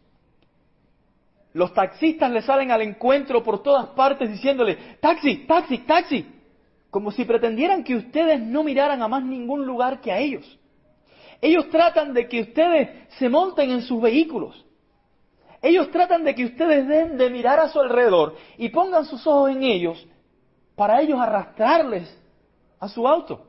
Los 1.52 1.72
taxistas 1.72 2.30
le 2.30 2.42
salen 2.42 2.70
al 2.70 2.82
encuentro 2.82 3.42
por 3.42 3.62
todas 3.62 3.86
partes 3.88 4.30
diciéndole, 4.30 4.96
taxi, 5.00 5.46
taxi, 5.46 5.78
taxi, 5.78 6.35
como 6.96 7.10
si 7.10 7.26
pretendieran 7.26 7.84
que 7.84 7.94
ustedes 7.94 8.40
no 8.40 8.64
miraran 8.64 9.02
a 9.02 9.06
más 9.06 9.22
ningún 9.22 9.66
lugar 9.66 10.00
que 10.00 10.10
a 10.10 10.18
ellos. 10.18 10.58
Ellos 11.42 11.68
tratan 11.68 12.14
de 12.14 12.26
que 12.26 12.40
ustedes 12.40 12.88
se 13.18 13.28
monten 13.28 13.70
en 13.70 13.82
sus 13.82 14.00
vehículos. 14.00 14.64
Ellos 15.60 15.90
tratan 15.90 16.24
de 16.24 16.34
que 16.34 16.46
ustedes 16.46 16.88
den 16.88 17.18
de 17.18 17.28
mirar 17.28 17.60
a 17.60 17.68
su 17.68 17.80
alrededor 17.80 18.36
y 18.56 18.70
pongan 18.70 19.04
sus 19.04 19.26
ojos 19.26 19.50
en 19.50 19.62
ellos 19.62 20.06
para 20.74 21.02
ellos 21.02 21.20
arrastrarles 21.20 22.18
a 22.80 22.88
su 22.88 23.06
auto. 23.06 23.44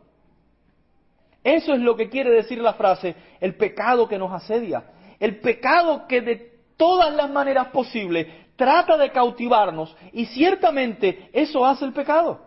Eso 1.42 1.74
es 1.74 1.80
lo 1.80 1.96
que 1.96 2.10
quiere 2.10 2.32
decir 2.32 2.58
la 2.58 2.74
frase, 2.74 3.16
el 3.40 3.56
pecado 3.56 4.10
que 4.10 4.18
nos 4.18 4.34
asedia, 4.34 4.92
el 5.22 5.40
pecado 5.40 6.06
que 6.06 6.20
de 6.20 6.52
todas 6.76 7.16
las 7.16 7.30
maneras 7.30 7.68
posibles, 7.68 8.28
trata 8.58 8.98
de 8.98 9.10
cautivarnos 9.10 9.96
y 10.12 10.26
ciertamente 10.26 11.30
eso 11.32 11.66
hace 11.66 11.86
el 11.86 11.94
pecado. 11.94 12.47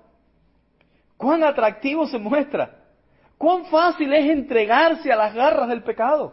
Cuán 1.20 1.44
atractivo 1.44 2.06
se 2.06 2.16
muestra, 2.18 2.78
cuán 3.36 3.66
fácil 3.66 4.10
es 4.14 4.30
entregarse 4.30 5.12
a 5.12 5.16
las 5.16 5.34
garras 5.34 5.68
del 5.68 5.82
pecado, 5.82 6.32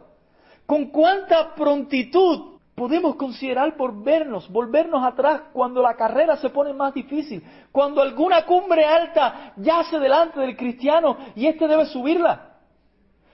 con 0.65 0.86
cuánta 0.86 1.53
prontitud 1.56 2.58
podemos 2.74 3.17
considerar 3.17 3.75
por 3.75 4.01
vernos, 4.01 4.50
volvernos 4.50 5.03
atrás 5.03 5.41
cuando 5.51 5.82
la 5.82 5.98
carrera 5.98 6.38
se 6.38 6.50
pone 6.51 6.72
más 6.72 6.94
difícil, 6.94 7.44
cuando 7.70 8.01
alguna 8.01 8.46
cumbre 8.46 8.86
alta 8.86 9.51
yace 9.58 10.00
delante 10.00 10.39
del 10.39 10.56
cristiano 10.56 11.17
y 11.36 11.48
éste 11.48 11.67
debe 11.67 11.86
subirla. 11.88 12.53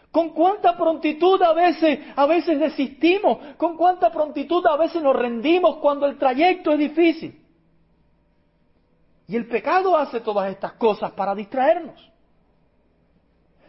Con 0.10 0.30
cuánta 0.30 0.76
prontitud 0.76 1.40
a 1.44 1.54
veces, 1.54 2.00
a 2.16 2.26
veces 2.26 2.60
desistimos, 2.60 3.38
con 3.58 3.78
cuánta 3.78 4.12
prontitud 4.12 4.66
a 4.66 4.76
veces 4.76 5.04
nos 5.04 5.16
rendimos 5.16 5.76
cuando 5.76 6.08
el 6.08 6.18
trayecto 6.18 6.72
es 6.72 6.80
difícil. 6.80 7.43
Y 9.28 9.36
el 9.36 9.48
pecado 9.48 9.96
hace 9.98 10.20
todas 10.20 10.52
estas 10.52 10.74
cosas 10.74 11.12
para 11.12 11.34
distraernos. 11.34 12.12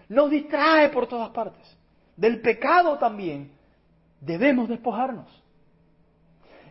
Nos 0.08 0.30
distrae 0.30 0.88
por 0.88 1.06
todas 1.06 1.30
partes. 1.30 1.76
Del 2.16 2.40
pecado 2.40 2.98
también 2.98 3.52
debemos 4.20 4.68
despojarnos. 4.68 5.26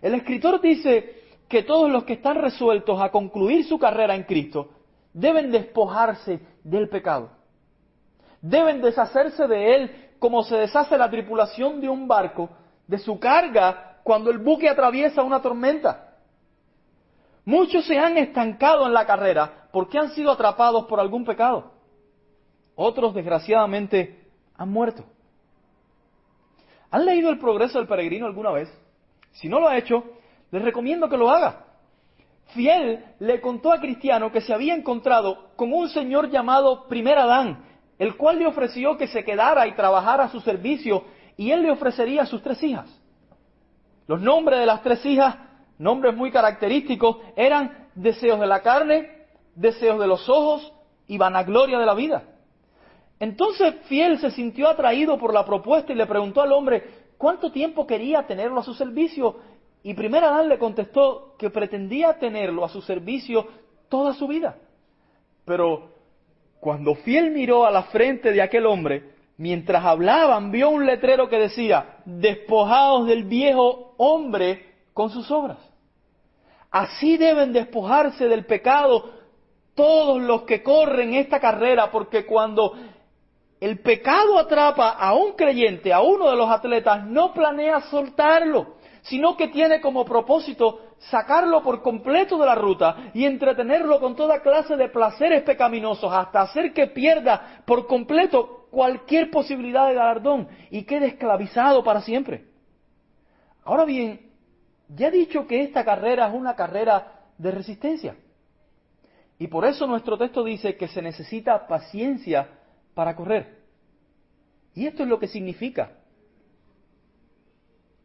El 0.01 0.15
escritor 0.15 0.59
dice 0.61 1.21
que 1.47 1.63
todos 1.63 1.89
los 1.89 2.03
que 2.03 2.13
están 2.13 2.35
resueltos 2.35 3.01
a 3.01 3.09
concluir 3.09 3.65
su 3.65 3.79
carrera 3.79 4.15
en 4.15 4.23
Cristo 4.23 4.69
deben 5.13 5.51
despojarse 5.51 6.39
del 6.63 6.89
pecado. 6.89 7.29
Deben 8.41 8.81
deshacerse 8.81 9.47
de 9.47 9.75
él 9.75 10.09
como 10.19 10.43
se 10.43 10.55
deshace 10.55 10.97
la 10.97 11.09
tripulación 11.09 11.79
de 11.79 11.89
un 11.89 12.07
barco 12.07 12.49
de 12.87 12.97
su 12.97 13.19
carga 13.19 13.99
cuando 14.03 14.31
el 14.31 14.37
buque 14.37 14.69
atraviesa 14.69 15.23
una 15.23 15.41
tormenta. 15.41 16.12
Muchos 17.45 17.85
se 17.85 18.00
han 18.00 18.17
estancado 18.17 18.85
en 18.85 18.93
la 18.93 19.05
carrera 19.05 19.67
porque 19.71 19.97
han 19.97 20.12
sido 20.12 20.31
atrapados 20.31 20.85
por 20.85 21.00
algún 21.00 21.25
pecado. 21.25 21.71
Otros, 22.75 23.13
desgraciadamente, 23.13 24.27
han 24.55 24.69
muerto. 24.69 25.03
¿Han 26.91 27.05
leído 27.05 27.29
el 27.29 27.39
progreso 27.39 27.79
del 27.79 27.88
peregrino 27.88 28.25
alguna 28.25 28.51
vez? 28.51 28.69
Si 29.33 29.50
no 29.50 29.59
lo 29.59 29.67
ha 29.67 29.77
hecho, 29.77 30.03
les 30.51 30.62
recomiendo 30.62 31.09
que 31.09 31.17
lo 31.17 31.29
haga. 31.29 31.65
Fiel 32.53 33.03
le 33.19 33.41
contó 33.41 33.73
a 33.73 33.79
Cristiano 33.79 34.31
que 34.31 34.41
se 34.41 34.53
había 34.53 34.75
encontrado 34.75 35.50
con 35.55 35.73
un 35.73 35.89
señor 35.89 36.29
llamado 36.29 36.88
Primer 36.88 37.17
Adán, 37.17 37.65
el 37.97 38.15
cual 38.15 38.39
le 38.39 38.45
ofreció 38.45 38.97
que 38.97 39.07
se 39.07 39.23
quedara 39.23 39.67
y 39.67 39.75
trabajara 39.75 40.25
a 40.25 40.29
su 40.29 40.39
servicio 40.41 41.05
y 41.35 41.51
él 41.51 41.63
le 41.63 41.71
ofrecería 41.71 42.23
a 42.23 42.27
sus 42.27 42.41
tres 42.43 42.62
hijas. 42.63 42.88
Los 44.07 44.21
nombres 44.21 44.59
de 44.59 44.65
las 44.65 44.83
tres 44.83 45.03
hijas, 45.05 45.35
nombres 45.77 46.15
muy 46.15 46.31
característicos, 46.31 47.17
eran 47.35 47.87
deseos 47.95 48.39
de 48.39 48.47
la 48.47 48.61
carne, 48.61 49.25
deseos 49.55 49.99
de 49.99 50.07
los 50.07 50.27
ojos 50.29 50.73
y 51.07 51.17
vanagloria 51.17 51.79
de 51.79 51.85
la 51.85 51.93
vida. 51.93 52.23
Entonces 53.19 53.75
Fiel 53.85 54.19
se 54.19 54.31
sintió 54.31 54.67
atraído 54.67 55.17
por 55.17 55.33
la 55.33 55.45
propuesta 55.45 55.93
y 55.93 55.95
le 55.95 56.05
preguntó 56.05 56.41
al 56.41 56.51
hombre 56.51 56.83
cuánto 57.17 57.51
tiempo 57.51 57.87
quería 57.87 58.25
tenerlo 58.27 58.59
a 58.59 58.63
su 58.63 58.73
servicio. 58.73 59.37
Y 59.83 59.93
primero 59.93 60.27
Adán 60.27 60.49
le 60.49 60.57
contestó 60.57 61.35
que 61.37 61.49
pretendía 61.49 62.17
tenerlo 62.19 62.65
a 62.65 62.69
su 62.69 62.81
servicio 62.81 63.47
toda 63.89 64.13
su 64.13 64.27
vida. 64.27 64.57
Pero 65.45 65.91
cuando 66.59 66.95
Fiel 66.95 67.31
miró 67.31 67.65
a 67.65 67.71
la 67.71 67.83
frente 67.83 68.31
de 68.31 68.41
aquel 68.41 68.65
hombre, 68.65 69.11
mientras 69.37 69.83
hablaban, 69.85 70.51
vio 70.51 70.69
un 70.69 70.85
letrero 70.85 71.29
que 71.29 71.37
decía, 71.37 71.97
despojados 72.05 73.07
del 73.07 73.25
viejo 73.25 73.93
hombre 73.97 74.72
con 74.93 75.09
sus 75.09 75.29
obras. 75.31 75.57
Así 76.71 77.17
deben 77.17 77.53
despojarse 77.53 78.27
del 78.27 78.45
pecado 78.45 79.12
todos 79.75 80.21
los 80.21 80.43
que 80.43 80.63
corren 80.63 81.13
esta 81.13 81.39
carrera, 81.39 81.91
porque 81.91 82.25
cuando 82.25 82.73
el 83.59 83.79
pecado 83.79 84.38
atrapa 84.38 84.89
a 84.89 85.13
un 85.13 85.33
creyente, 85.33 85.93
a 85.93 86.01
uno 86.01 86.29
de 86.29 86.35
los 86.35 86.50
atletas, 86.50 87.05
no 87.05 87.33
planea 87.33 87.81
soltarlo, 87.81 88.75
sino 89.03 89.38
que 89.38 89.47
tiene 89.47 89.81
como 89.81 90.03
propósito 90.03 90.79
sacarlo 91.09 91.62
por 91.62 91.81
completo 91.81 92.38
de 92.38 92.45
la 92.45 92.55
ruta 92.55 93.12
y 93.13 93.25
entretenerlo 93.25 94.00
con 94.00 94.15
toda 94.15 94.41
clase 94.41 94.75
de 94.75 94.89
placeres 94.89 95.43
pecaminosos 95.43 96.12
hasta 96.12 96.41
hacer 96.41 96.73
que 96.73 96.88
pierda 96.88 97.63
por 97.65 97.88
completo 97.88 98.67
cualquier 98.69 99.29
posibilidad 99.29 99.88
de 99.88 99.93
galardón 99.93 100.47
y 100.71 100.83
quede 100.83 101.07
esclavizado 101.07 101.83
para 101.83 102.01
siempre. 102.01 102.45
Ahora 103.63 103.85
bien, 103.85 104.32
ya 104.89 105.07
he 105.07 105.11
dicho 105.11 105.47
que 105.47 105.63
esta 105.63 105.83
carrera 105.83 106.27
es 106.27 106.33
una 106.33 106.55
carrera 106.55 107.29
de 107.37 107.51
resistencia. 107.51 108.15
Y 109.39 109.47
por 109.47 109.65
eso 109.65 109.87
nuestro 109.87 110.17
texto 110.17 110.43
dice 110.43 110.75
que 110.75 110.87
se 110.87 111.01
necesita 111.01 111.67
paciencia 111.67 112.49
para 112.93 113.15
correr. 113.15 113.63
Y 114.75 114.85
esto 114.87 115.03
es 115.03 115.09
lo 115.09 115.19
que 115.19 115.27
significa. 115.27 115.91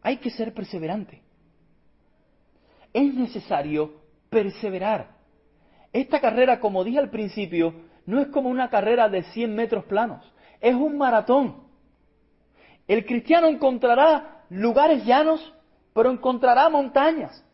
Hay 0.03 0.19
que 0.19 0.31
ser 0.31 0.55
perseverante 0.55 1.23
es 2.93 3.15
necesario 3.15 3.93
perseverar. 4.31 5.17
Esta 5.93 6.21
carrera, 6.21 6.61
como 6.61 6.85
dije 6.85 6.99
al 6.99 7.11
principio, 7.11 7.75
no 8.07 8.21
es 8.21 8.29
como 8.29 8.49
una 8.49 8.69
carrera 8.69 9.09
de 9.09 9.23
100 9.23 9.55
metros 9.55 9.85
planos, 9.85 10.25
es 10.61 10.75
un 10.75 10.99
maratón. 10.99 11.69
El 12.87 13.05
cristiano 13.05 13.47
encontrará 13.47 14.45
lugares 14.51 15.05
llanos, 15.05 15.55
pero 15.99 16.13
encontrará 16.13 16.69
montañas. 16.69 17.45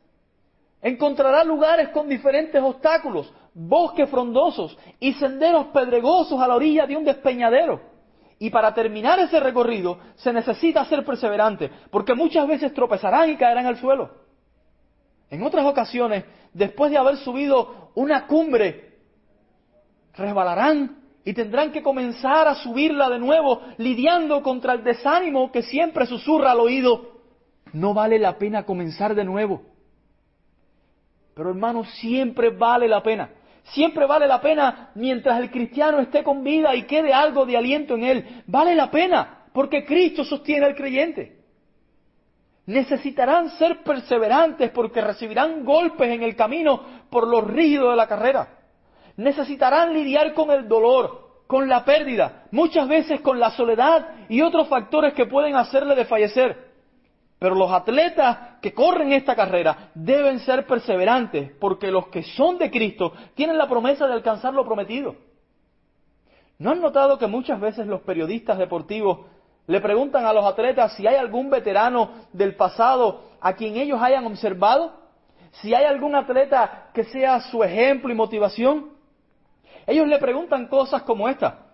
Encontrará 0.82 1.42
lugares 1.44 1.88
con 1.88 2.10
diferentes 2.10 2.62
obstáculos, 2.62 3.32
bosques 3.54 4.06
frondosos 4.10 4.76
y 5.00 5.14
senderos 5.14 5.68
pedregosos 5.68 6.38
a 6.38 6.46
la 6.46 6.54
orilla 6.54 6.86
de 6.86 6.94
un 6.94 7.06
despeñadero. 7.06 7.80
Y 8.38 8.50
para 8.50 8.74
terminar 8.74 9.18
ese 9.18 9.40
recorrido 9.40 9.98
se 10.16 10.30
necesita 10.30 10.84
ser 10.84 11.06
perseverante, 11.06 11.70
porque 11.90 12.12
muchas 12.12 12.46
veces 12.46 12.74
tropezarán 12.74 13.30
y 13.30 13.36
caerán 13.36 13.64
al 13.64 13.78
suelo. 13.78 14.10
En 15.30 15.42
otras 15.42 15.64
ocasiones, 15.64 16.26
después 16.52 16.90
de 16.90 16.98
haber 16.98 17.16
subido 17.16 17.92
una 17.94 18.26
cumbre, 18.26 18.98
resbalarán 20.12 20.98
y 21.24 21.32
tendrán 21.32 21.72
que 21.72 21.82
comenzar 21.82 22.46
a 22.46 22.56
subirla 22.56 23.08
de 23.08 23.20
nuevo, 23.20 23.62
lidiando 23.78 24.42
contra 24.42 24.74
el 24.74 24.84
desánimo 24.84 25.50
que 25.50 25.62
siempre 25.62 26.04
susurra 26.04 26.50
al 26.50 26.60
oído. 26.60 27.13
No 27.74 27.92
vale 27.92 28.18
la 28.18 28.38
pena 28.38 28.62
comenzar 28.62 29.14
de 29.14 29.24
nuevo. 29.24 29.62
Pero 31.34 31.50
hermano, 31.50 31.84
siempre 31.84 32.50
vale 32.50 32.88
la 32.88 33.02
pena. 33.02 33.30
Siempre 33.64 34.06
vale 34.06 34.28
la 34.28 34.40
pena 34.40 34.90
mientras 34.94 35.40
el 35.40 35.50
cristiano 35.50 35.98
esté 35.98 36.22
con 36.22 36.44
vida 36.44 36.74
y 36.76 36.84
quede 36.84 37.12
algo 37.12 37.44
de 37.44 37.56
aliento 37.56 37.94
en 37.96 38.04
él. 38.04 38.42
Vale 38.46 38.76
la 38.76 38.90
pena 38.90 39.48
porque 39.52 39.84
Cristo 39.84 40.24
sostiene 40.24 40.66
al 40.66 40.76
creyente. 40.76 41.40
Necesitarán 42.66 43.50
ser 43.50 43.82
perseverantes 43.82 44.70
porque 44.70 45.00
recibirán 45.00 45.64
golpes 45.64 46.08
en 46.08 46.22
el 46.22 46.36
camino 46.36 46.80
por 47.10 47.26
lo 47.26 47.40
rígido 47.40 47.90
de 47.90 47.96
la 47.96 48.06
carrera. 48.06 48.48
Necesitarán 49.16 49.92
lidiar 49.92 50.32
con 50.32 50.50
el 50.52 50.68
dolor, 50.68 51.42
con 51.48 51.68
la 51.68 51.84
pérdida, 51.84 52.44
muchas 52.52 52.86
veces 52.86 53.20
con 53.20 53.40
la 53.40 53.50
soledad 53.50 54.26
y 54.28 54.42
otros 54.42 54.68
factores 54.68 55.12
que 55.12 55.26
pueden 55.26 55.56
hacerle 55.56 55.96
desfallecer. 55.96 56.73
Pero 57.38 57.54
los 57.54 57.70
atletas 57.70 58.58
que 58.62 58.72
corren 58.72 59.12
esta 59.12 59.34
carrera 59.34 59.90
deben 59.94 60.38
ser 60.40 60.66
perseverantes 60.66 61.52
porque 61.60 61.90
los 61.90 62.08
que 62.08 62.22
son 62.22 62.58
de 62.58 62.70
Cristo 62.70 63.12
tienen 63.34 63.58
la 63.58 63.68
promesa 63.68 64.06
de 64.06 64.14
alcanzar 64.14 64.54
lo 64.54 64.64
prometido. 64.64 65.16
¿No 66.58 66.70
han 66.70 66.80
notado 66.80 67.18
que 67.18 67.26
muchas 67.26 67.60
veces 67.60 67.86
los 67.86 68.02
periodistas 68.02 68.58
deportivos 68.58 69.26
le 69.66 69.80
preguntan 69.80 70.24
a 70.24 70.32
los 70.32 70.44
atletas 70.44 70.94
si 70.94 71.06
hay 71.06 71.16
algún 71.16 71.50
veterano 71.50 72.10
del 72.32 72.54
pasado 72.54 73.24
a 73.40 73.54
quien 73.54 73.76
ellos 73.76 74.00
hayan 74.00 74.24
observado? 74.26 74.92
Si 75.62 75.74
hay 75.74 75.84
algún 75.84 76.14
atleta 76.14 76.90
que 76.94 77.04
sea 77.04 77.40
su 77.40 77.62
ejemplo 77.62 78.12
y 78.12 78.16
motivación. 78.16 78.90
Ellos 79.86 80.06
le 80.08 80.18
preguntan 80.18 80.66
cosas 80.68 81.02
como 81.02 81.28
esta. 81.28 81.66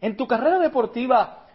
En 0.00 0.16
tu 0.16 0.26
carrera 0.26 0.58
deportiva, 0.58 1.45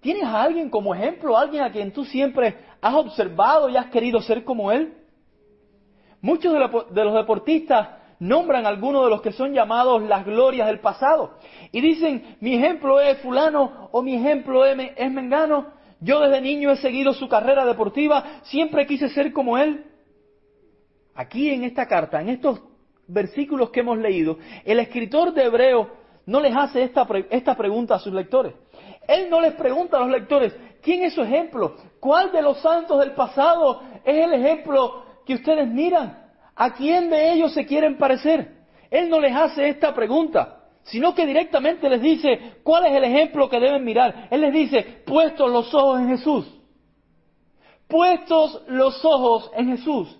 ¿Tienes 0.00 0.24
a 0.24 0.42
alguien 0.42 0.70
como 0.70 0.94
ejemplo, 0.94 1.36
alguien 1.36 1.62
a 1.62 1.72
quien 1.72 1.92
tú 1.92 2.04
siempre 2.04 2.56
has 2.80 2.94
observado 2.94 3.68
y 3.68 3.76
has 3.76 3.86
querido 3.86 4.20
ser 4.20 4.44
como 4.44 4.70
él? 4.70 4.94
Muchos 6.20 6.52
de, 6.52 7.04
los 7.04 7.14
deportistas 7.14 7.88
nombran 8.20 8.66
algunos 8.66 9.04
de 9.04 9.10
los 9.10 9.22
que 9.22 9.32
son 9.32 9.52
llamados 9.52 10.02
las 10.02 10.24
glorias 10.24 10.66
del 10.66 10.80
pasado 10.80 11.38
y 11.70 11.80
dicen, 11.80 12.36
mi 12.40 12.54
ejemplo 12.54 13.00
es 13.00 13.18
fulano 13.18 13.88
o 13.92 14.02
mi 14.02 14.14
ejemplo 14.14 14.64
es, 14.64 14.76
es 14.96 15.10
mengano. 15.10 15.78
Yo 16.00 16.20
desde 16.20 16.40
niño 16.40 16.70
he 16.70 16.76
seguido 16.76 17.12
su 17.12 17.28
carrera 17.28 17.64
deportiva, 17.64 18.40
siempre 18.44 18.86
quise 18.86 19.08
ser 19.08 19.32
como 19.32 19.58
él. 19.58 19.84
Aquí 21.14 21.50
en 21.50 21.64
esta 21.64 21.86
carta, 21.86 22.20
en 22.20 22.28
estos 22.28 22.62
versículos 23.08 23.70
que 23.70 23.80
hemos 23.80 23.98
leído, 23.98 24.38
el 24.64 24.78
escritor 24.78 25.32
de 25.34 25.44
Hebreo 25.44 25.90
no 26.26 26.40
les 26.40 26.54
hace 26.56 26.84
esta, 26.84 27.06
esta 27.30 27.56
pregunta 27.56 27.96
a 27.96 27.98
sus 27.98 28.12
lectores. 28.12 28.54
Él 29.08 29.30
no 29.30 29.40
les 29.40 29.54
pregunta 29.54 29.96
a 29.96 30.00
los 30.00 30.10
lectores, 30.10 30.54
¿quién 30.82 31.02
es 31.02 31.14
su 31.14 31.22
ejemplo? 31.22 31.76
¿Cuál 31.98 32.30
de 32.30 32.42
los 32.42 32.60
santos 32.60 33.00
del 33.00 33.12
pasado 33.12 33.80
es 34.04 34.24
el 34.24 34.34
ejemplo 34.34 35.02
que 35.24 35.34
ustedes 35.34 35.66
miran? 35.66 36.26
¿A 36.54 36.74
quién 36.74 37.08
de 37.08 37.32
ellos 37.32 37.54
se 37.54 37.64
quieren 37.64 37.96
parecer? 37.96 38.58
Él 38.90 39.08
no 39.08 39.18
les 39.18 39.34
hace 39.34 39.66
esta 39.66 39.94
pregunta, 39.94 40.66
sino 40.82 41.14
que 41.14 41.24
directamente 41.24 41.88
les 41.88 42.02
dice, 42.02 42.60
¿cuál 42.62 42.84
es 42.84 42.92
el 42.92 43.04
ejemplo 43.04 43.48
que 43.48 43.58
deben 43.58 43.82
mirar? 43.82 44.28
Él 44.30 44.42
les 44.42 44.52
dice, 44.52 45.02
puestos 45.06 45.50
los 45.50 45.72
ojos 45.74 46.00
en 46.00 46.08
Jesús. 46.08 46.46
Puestos 47.88 48.62
los 48.68 49.02
ojos 49.06 49.50
en 49.54 49.68
Jesús. 49.68 50.18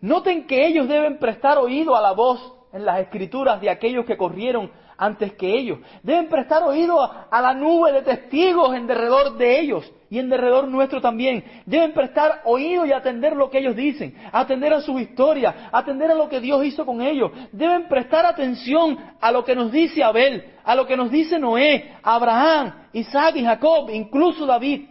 Noten 0.00 0.46
que 0.46 0.68
ellos 0.68 0.86
deben 0.86 1.18
prestar 1.18 1.58
oído 1.58 1.96
a 1.96 2.00
la 2.00 2.12
voz 2.12 2.40
en 2.72 2.84
las 2.84 3.00
escrituras 3.00 3.60
de 3.60 3.70
aquellos 3.70 4.06
que 4.06 4.16
corrieron 4.16 4.70
antes 5.00 5.32
que 5.32 5.58
ellos. 5.58 5.78
Deben 6.02 6.28
prestar 6.28 6.62
oído 6.62 7.00
a, 7.00 7.40
la 7.40 7.54
nube 7.54 7.90
de 7.90 8.02
testigos 8.02 8.76
en 8.76 8.86
derredor 8.86 9.38
de 9.38 9.58
ellos 9.58 9.90
y 10.10 10.18
en 10.18 10.28
derredor 10.28 10.68
nuestro 10.68 11.00
también. 11.00 11.42
Deben 11.64 11.94
prestar 11.94 12.42
oído 12.44 12.84
y 12.84 12.92
atender 12.92 13.34
lo 13.34 13.48
que 13.48 13.58
ellos 13.58 13.74
dicen, 13.74 14.14
atender 14.30 14.74
a 14.74 14.82
su 14.82 14.98
historia, 14.98 15.70
atender 15.72 16.10
a 16.10 16.14
lo 16.14 16.28
que 16.28 16.38
Dios 16.38 16.62
hizo 16.66 16.84
con 16.84 17.00
ellos. 17.00 17.32
Deben 17.50 17.88
prestar 17.88 18.26
atención 18.26 18.98
a 19.20 19.32
lo 19.32 19.42
que 19.42 19.56
nos 19.56 19.72
dice 19.72 20.04
Abel, 20.04 20.44
a 20.62 20.74
lo 20.74 20.86
que 20.86 20.98
nos 20.98 21.10
dice 21.10 21.38
Noé, 21.38 21.96
Abraham, 22.02 22.88
Isaac 22.92 23.36
y 23.36 23.44
Jacob, 23.44 23.88
incluso 23.90 24.44
David 24.44 24.86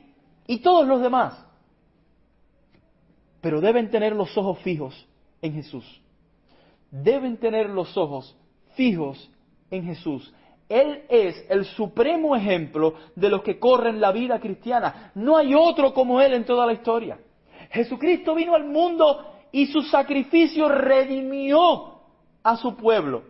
y 0.47 0.57
todos 0.57 0.87
los 0.87 1.01
demás. 1.01 1.45
Pero 3.41 3.61
deben 3.61 3.91
tener 3.91 4.15
los 4.15 4.35
ojos 4.35 4.57
fijos 4.59 5.07
en 5.43 5.53
Jesús. 5.53 5.85
Deben 6.89 7.37
tener 7.37 7.69
los 7.69 7.95
ojos 7.95 8.35
fijos 8.75 9.29
en 9.71 9.85
Jesús. 9.85 10.33
Él 10.69 11.03
es 11.09 11.43
el 11.49 11.65
supremo 11.65 12.35
ejemplo 12.35 12.93
de 13.15 13.29
los 13.29 13.41
que 13.41 13.57
corren 13.57 13.99
la 13.99 14.11
vida 14.11 14.39
cristiana. 14.39 15.11
No 15.15 15.35
hay 15.35 15.55
otro 15.55 15.93
como 15.93 16.21
Él 16.21 16.33
en 16.33 16.45
toda 16.45 16.67
la 16.67 16.73
historia. 16.73 17.17
Jesucristo 17.71 18.35
vino 18.35 18.53
al 18.53 18.65
mundo 18.65 19.33
y 19.51 19.65
su 19.65 19.81
sacrificio 19.81 20.69
redimió 20.69 21.99
a 22.43 22.55
su 22.57 22.75
pueblo. 22.75 23.23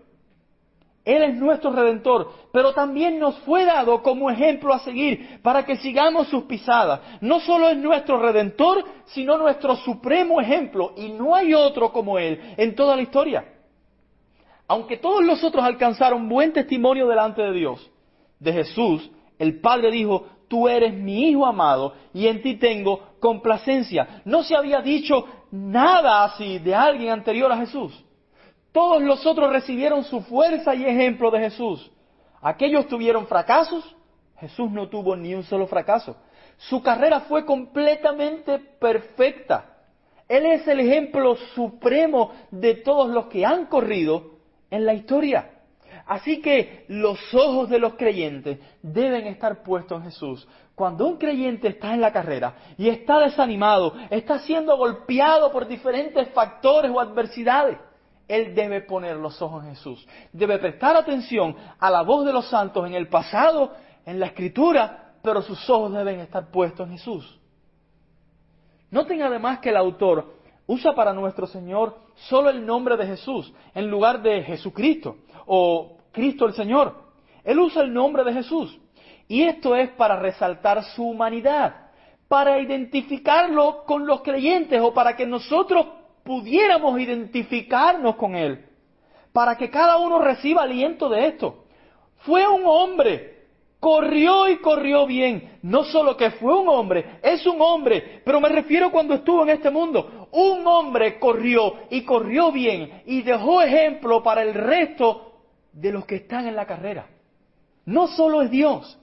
Él 1.05 1.23
es 1.23 1.35
nuestro 1.35 1.71
redentor, 1.71 2.29
pero 2.51 2.73
también 2.73 3.17
nos 3.19 3.39
fue 3.39 3.63
dado 3.63 4.03
como 4.03 4.29
ejemplo 4.29 4.73
a 4.73 4.79
seguir 4.79 5.39
para 5.41 5.65
que 5.65 5.77
sigamos 5.77 6.27
sus 6.27 6.43
pisadas. 6.43 6.99
No 7.21 7.39
solo 7.39 7.69
es 7.69 7.77
nuestro 7.77 8.19
redentor, 8.21 8.83
sino 9.05 9.37
nuestro 9.37 9.77
supremo 9.77 10.41
ejemplo 10.41 10.93
y 10.97 11.09
no 11.13 11.33
hay 11.33 11.53
otro 11.53 11.93
como 11.93 12.19
Él 12.19 12.53
en 12.57 12.75
toda 12.75 12.97
la 12.97 13.01
historia 13.01 13.45
aunque 14.69 14.97
todos 14.97 15.25
los 15.25 15.43
otros 15.43 15.65
alcanzaron 15.65 16.29
buen 16.29 16.53
testimonio 16.53 17.07
delante 17.07 17.41
de 17.41 17.51
Dios, 17.53 17.89
de 18.39 18.53
Jesús, 18.53 19.09
el 19.39 19.59
Padre 19.59 19.89
dijo, 19.89 20.27
tú 20.47 20.69
eres 20.69 20.93
mi 20.93 21.27
Hijo 21.29 21.47
amado 21.47 21.95
y 22.13 22.27
en 22.27 22.43
ti 22.43 22.53
tengo 22.55 23.15
complacencia. 23.19 24.21
No 24.25 24.43
se 24.43 24.55
había 24.55 24.79
dicho 24.81 25.25
nada 25.49 26.23
así 26.23 26.59
de 26.59 26.75
alguien 26.75 27.09
anterior 27.09 27.51
a 27.51 27.57
Jesús. 27.57 28.05
Todos 28.71 29.01
los 29.01 29.25
otros 29.25 29.51
recibieron 29.51 30.03
su 30.03 30.21
fuerza 30.21 30.75
y 30.75 30.85
ejemplo 30.85 31.31
de 31.31 31.39
Jesús. 31.39 31.91
Aquellos 32.39 32.87
tuvieron 32.87 33.25
fracasos, 33.25 33.83
Jesús 34.37 34.69
no 34.69 34.87
tuvo 34.87 35.15
ni 35.15 35.33
un 35.33 35.43
solo 35.43 35.65
fracaso. 35.65 36.15
Su 36.57 36.83
carrera 36.83 37.21
fue 37.21 37.43
completamente 37.43 38.59
perfecta. 38.59 39.77
Él 40.27 40.45
es 40.45 40.67
el 40.67 40.79
ejemplo 40.79 41.35
supremo 41.55 42.33
de 42.51 42.75
todos 42.75 43.09
los 43.09 43.25
que 43.29 43.43
han 43.47 43.65
corrido 43.65 44.37
en 44.69 44.85
la 44.85 44.93
historia. 44.93 45.49
Así 46.05 46.41
que 46.41 46.85
los 46.87 47.19
ojos 47.33 47.69
de 47.69 47.79
los 47.79 47.93
creyentes 47.95 48.59
deben 48.81 49.27
estar 49.27 49.61
puestos 49.61 49.99
en 49.99 50.05
Jesús. 50.05 50.47
Cuando 50.73 51.05
un 51.05 51.17
creyente 51.17 51.67
está 51.67 51.93
en 51.93 52.01
la 52.01 52.11
carrera 52.11 52.55
y 52.77 52.89
está 52.89 53.19
desanimado, 53.19 53.93
está 54.09 54.39
siendo 54.39 54.75
golpeado 54.77 55.51
por 55.51 55.67
diferentes 55.67 56.29
factores 56.29 56.89
o 56.91 56.99
adversidades, 56.99 57.77
él 58.27 58.55
debe 58.55 58.81
poner 58.81 59.17
los 59.17 59.41
ojos 59.41 59.63
en 59.65 59.71
Jesús. 59.75 60.07
Debe 60.31 60.57
prestar 60.59 60.95
atención 60.95 61.55
a 61.79 61.89
la 61.89 62.01
voz 62.03 62.25
de 62.25 62.33
los 62.33 62.47
santos 62.47 62.87
en 62.87 62.93
el 62.93 63.07
pasado, 63.07 63.73
en 64.05 64.19
la 64.19 64.27
escritura, 64.27 65.13
pero 65.21 65.41
sus 65.41 65.69
ojos 65.69 65.93
deben 65.93 66.19
estar 66.19 66.49
puestos 66.49 66.87
en 66.87 66.93
Jesús. 66.93 67.39
Noten 68.91 69.21
además 69.21 69.59
que 69.59 69.69
el 69.69 69.77
autor 69.77 70.38
usa 70.69 70.93
para 70.93 71.13
nuestro 71.13 71.47
Señor 71.47 71.97
solo 72.29 72.51
el 72.51 72.63
nombre 72.63 72.95
de 72.95 73.07
Jesús 73.07 73.51
en 73.73 73.89
lugar 73.89 74.21
de 74.21 74.43
Jesucristo 74.43 75.17
o 75.47 75.97
Cristo 76.11 76.45
el 76.45 76.53
Señor. 76.53 76.95
Él 77.43 77.57
usa 77.59 77.81
el 77.81 77.91
nombre 77.91 78.23
de 78.23 78.33
Jesús. 78.33 78.77
Y 79.27 79.41
esto 79.41 79.75
es 79.75 79.89
para 79.91 80.17
resaltar 80.17 80.83
su 80.83 81.03
humanidad, 81.03 81.87
para 82.27 82.59
identificarlo 82.59 83.83
con 83.83 84.05
los 84.05 84.21
creyentes 84.21 84.79
o 84.79 84.93
para 84.93 85.15
que 85.15 85.25
nosotros 85.25 85.87
pudiéramos 86.23 86.99
identificarnos 86.99 88.15
con 88.15 88.35
Él, 88.35 88.63
para 89.33 89.57
que 89.57 89.71
cada 89.71 89.97
uno 89.97 90.19
reciba 90.19 90.61
aliento 90.61 91.09
de 91.09 91.29
esto. 91.29 91.65
Fue 92.17 92.47
un 92.47 92.61
hombre 92.65 93.39
corrió 93.79 94.47
y 94.49 94.57
corrió 94.57 95.05
bien. 95.05 95.57
No 95.61 95.83
solo 95.83 96.17
que 96.17 96.31
fue 96.31 96.57
un 96.57 96.67
hombre, 96.67 97.19
es 97.21 97.45
un 97.45 97.61
hombre, 97.61 98.21
pero 98.25 98.39
me 98.39 98.49
refiero 98.49 98.91
cuando 98.91 99.13
estuvo 99.15 99.43
en 99.43 99.49
este 99.49 99.69
mundo. 99.69 100.18
Un 100.31 100.65
hombre 100.67 101.19
corrió 101.19 101.73
y 101.89 102.03
corrió 102.03 102.51
bien 102.51 103.01
y 103.05 103.21
dejó 103.23 103.61
ejemplo 103.61 104.21
para 104.21 104.43
el 104.43 104.53
resto 104.53 105.33
de 105.73 105.91
los 105.91 106.05
que 106.05 106.17
están 106.17 106.47
en 106.47 106.55
la 106.55 106.65
carrera. 106.65 107.07
No 107.85 108.07
solo 108.07 108.41
es 108.41 108.51
Dios, 108.51 108.99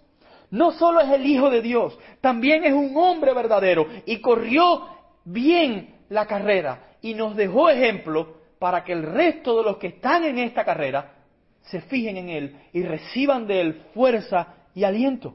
no 0.51 0.73
solo 0.73 1.01
es 1.01 1.11
el 1.11 1.27
Hijo 1.27 1.51
de 1.51 1.63
Dios, 1.63 1.99
también 2.21 2.65
es 2.65 2.73
un 2.73 2.97
hombre 2.97 3.35
verdadero 3.35 3.87
y 4.05 4.21
corrió 4.21 4.87
bien 5.25 5.97
la 6.09 6.27
carrera 6.27 6.97
y 7.03 7.15
nos 7.15 7.35
dejó 7.37 7.69
ejemplo 7.69 8.37
para 8.59 8.85
que 8.85 8.93
el 8.93 9.03
resto 9.03 9.57
de 9.57 9.65
los 9.65 9.77
que 9.79 9.89
están 9.89 10.25
en 10.25 10.39
esta 10.39 10.65
carrera 10.65 11.15
se 11.63 11.81
fijen 11.83 12.17
en 12.17 12.29
Él 12.29 12.57
y 12.73 12.83
reciban 12.83 13.47
de 13.47 13.61
Él 13.61 13.83
fuerza 13.93 14.55
y 14.75 14.85
aliento. 14.85 15.35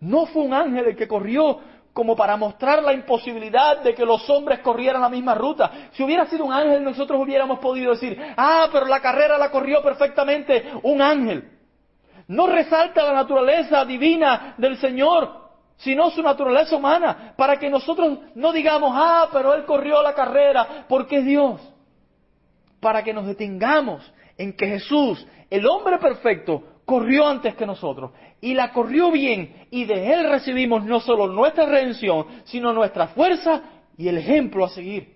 No 0.00 0.26
fue 0.26 0.42
un 0.42 0.54
ángel 0.54 0.86
el 0.86 0.96
que 0.96 1.08
corrió 1.08 1.60
como 1.96 2.14
para 2.14 2.36
mostrar 2.36 2.82
la 2.82 2.92
imposibilidad 2.92 3.78
de 3.78 3.94
que 3.94 4.04
los 4.04 4.28
hombres 4.28 4.58
corrieran 4.58 5.00
la 5.00 5.08
misma 5.08 5.34
ruta. 5.34 5.88
Si 5.92 6.02
hubiera 6.02 6.26
sido 6.26 6.44
un 6.44 6.52
ángel, 6.52 6.84
nosotros 6.84 7.18
hubiéramos 7.18 7.58
podido 7.58 7.92
decir, 7.92 8.20
ah, 8.36 8.68
pero 8.70 8.84
la 8.84 9.00
carrera 9.00 9.38
la 9.38 9.50
corrió 9.50 9.82
perfectamente 9.82 10.72
un 10.82 11.00
ángel. 11.00 11.50
No 12.28 12.48
resalta 12.48 13.02
la 13.02 13.14
naturaleza 13.14 13.82
divina 13.86 14.56
del 14.58 14.76
Señor, 14.76 15.48
sino 15.78 16.10
su 16.10 16.22
naturaleza 16.22 16.76
humana, 16.76 17.32
para 17.34 17.58
que 17.58 17.70
nosotros 17.70 18.18
no 18.34 18.52
digamos, 18.52 18.92
ah, 18.94 19.30
pero 19.32 19.54
Él 19.54 19.64
corrió 19.64 20.02
la 20.02 20.12
carrera 20.12 20.84
porque 20.90 21.20
es 21.20 21.24
Dios. 21.24 21.62
Para 22.78 23.02
que 23.02 23.14
nos 23.14 23.24
detengamos 23.24 24.02
en 24.36 24.54
que 24.54 24.66
Jesús, 24.66 25.26
el 25.48 25.66
hombre 25.66 25.96
perfecto, 25.96 26.62
corrió 26.86 27.26
antes 27.26 27.54
que 27.56 27.66
nosotros 27.66 28.12
y 28.40 28.54
la 28.54 28.72
corrió 28.72 29.10
bien 29.10 29.66
y 29.70 29.84
de 29.84 30.14
Él 30.14 30.30
recibimos 30.30 30.84
no 30.84 31.00
solo 31.00 31.26
nuestra 31.26 31.66
redención, 31.66 32.26
sino 32.44 32.72
nuestra 32.72 33.08
fuerza 33.08 33.62
y 33.98 34.08
el 34.08 34.18
ejemplo 34.18 34.64
a 34.64 34.70
seguir. 34.70 35.14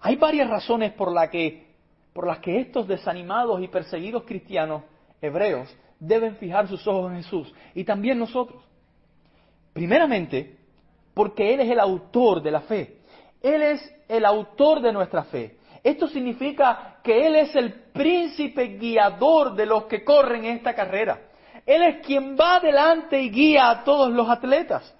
Hay 0.00 0.16
varias 0.16 0.48
razones 0.48 0.92
por, 0.92 1.12
que, 1.30 1.66
por 2.14 2.26
las 2.26 2.38
que 2.38 2.60
estos 2.60 2.88
desanimados 2.88 3.60
y 3.62 3.68
perseguidos 3.68 4.22
cristianos 4.22 4.84
hebreos 5.20 5.68
deben 5.98 6.36
fijar 6.36 6.68
sus 6.68 6.86
ojos 6.86 7.10
en 7.10 7.22
Jesús 7.22 7.52
y 7.74 7.84
también 7.84 8.18
nosotros. 8.18 8.62
Primeramente, 9.72 10.56
porque 11.12 11.52
Él 11.52 11.60
es 11.60 11.70
el 11.70 11.80
autor 11.80 12.40
de 12.40 12.50
la 12.50 12.60
fe. 12.62 12.98
Él 13.42 13.62
es 13.62 13.94
el 14.08 14.24
autor 14.24 14.80
de 14.80 14.92
nuestra 14.92 15.24
fe. 15.24 15.58
Esto 15.82 16.08
significa 16.08 16.89
que 17.02 17.26
Él 17.26 17.36
es 17.36 17.54
el 17.56 17.72
príncipe 17.92 18.78
guiador 18.78 19.54
de 19.54 19.66
los 19.66 19.84
que 19.84 20.04
corren 20.04 20.44
esta 20.44 20.74
carrera. 20.74 21.20
Él 21.66 21.82
es 21.82 22.06
quien 22.06 22.36
va 22.36 22.56
adelante 22.56 23.20
y 23.20 23.30
guía 23.30 23.70
a 23.70 23.84
todos 23.84 24.10
los 24.10 24.28
atletas. 24.28 24.94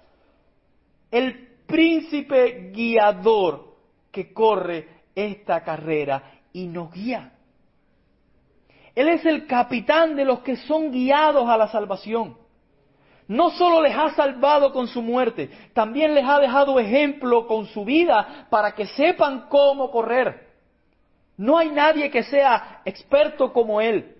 El 1.09 1.47
príncipe 1.65 2.71
guiador 2.73 3.75
que 4.11 4.33
corre 4.33 4.87
esta 5.15 5.63
carrera 5.63 6.23
y 6.53 6.67
nos 6.67 6.91
guía. 6.91 7.31
Él 8.93 9.07
es 9.07 9.25
el 9.25 9.47
capitán 9.47 10.15
de 10.15 10.25
los 10.25 10.39
que 10.39 10.57
son 10.57 10.91
guiados 10.91 11.49
a 11.49 11.57
la 11.57 11.67
salvación. 11.69 12.37
No 13.27 13.51
solo 13.51 13.81
les 13.81 13.95
ha 13.95 14.13
salvado 14.13 14.73
con 14.73 14.87
su 14.87 15.01
muerte, 15.01 15.49
también 15.73 16.13
les 16.13 16.25
ha 16.25 16.39
dejado 16.39 16.77
ejemplo 16.79 17.47
con 17.47 17.65
su 17.67 17.85
vida 17.85 18.47
para 18.49 18.73
que 18.73 18.87
sepan 18.87 19.47
cómo 19.47 19.89
correr. 19.89 20.50
No 21.41 21.57
hay 21.57 21.71
nadie 21.71 22.11
que 22.11 22.21
sea 22.21 22.83
experto 22.85 23.51
como 23.51 23.81
él. 23.81 24.15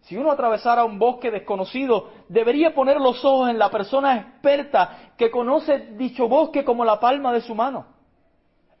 Si 0.00 0.16
uno 0.16 0.32
atravesara 0.32 0.84
un 0.84 0.98
bosque 0.98 1.30
desconocido, 1.30 2.10
debería 2.28 2.74
poner 2.74 3.00
los 3.00 3.24
ojos 3.24 3.50
en 3.50 3.56
la 3.56 3.70
persona 3.70 4.16
experta 4.16 5.12
que 5.16 5.30
conoce 5.30 5.90
dicho 5.96 6.26
bosque 6.26 6.64
como 6.64 6.84
la 6.84 6.98
palma 6.98 7.32
de 7.32 7.40
su 7.40 7.54
mano. 7.54 7.86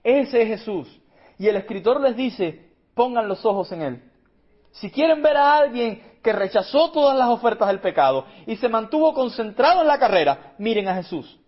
Ese 0.02 0.42
es 0.42 0.48
Jesús. 0.48 1.00
Y 1.38 1.46
el 1.46 1.54
escritor 1.54 2.00
les 2.00 2.16
dice, 2.16 2.72
pongan 2.92 3.28
los 3.28 3.46
ojos 3.46 3.70
en 3.70 3.82
él. 3.82 4.02
Si 4.72 4.90
quieren 4.90 5.22
ver 5.22 5.36
a 5.36 5.56
alguien 5.56 6.18
que 6.24 6.32
rechazó 6.32 6.90
todas 6.90 7.16
las 7.16 7.28
ofertas 7.28 7.68
del 7.68 7.78
pecado 7.78 8.26
y 8.48 8.56
se 8.56 8.68
mantuvo 8.68 9.14
concentrado 9.14 9.82
en 9.82 9.86
la 9.86 10.00
carrera, 10.00 10.54
miren 10.58 10.88
a 10.88 10.96
Jesús. 10.96 11.38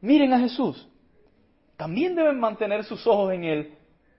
Miren 0.00 0.32
a 0.32 0.40
Jesús. 0.40 0.88
También 1.76 2.16
deben 2.16 2.40
mantener 2.40 2.82
sus 2.82 3.06
ojos 3.06 3.32
en 3.32 3.44
Él 3.44 3.77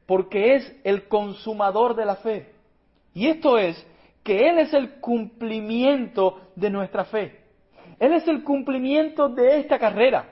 porque 0.10 0.56
es 0.56 0.76
el 0.84 1.08
consumador 1.08 1.96
de 1.96 2.04
la 2.04 2.16
fe. 2.16 2.52
Y 3.14 3.28
esto 3.28 3.60
es 3.60 3.86
que 4.24 4.50
Él 4.50 4.58
es 4.58 4.74
el 4.74 5.00
cumplimiento 5.00 6.42
de 6.56 6.72
nuestra 6.72 7.06
fe. 7.06 7.42
Él 8.00 8.14
es 8.14 8.28
el 8.28 8.44
cumplimiento 8.44 9.30
de 9.30 9.60
esta 9.60 9.78
carrera. 9.78 10.26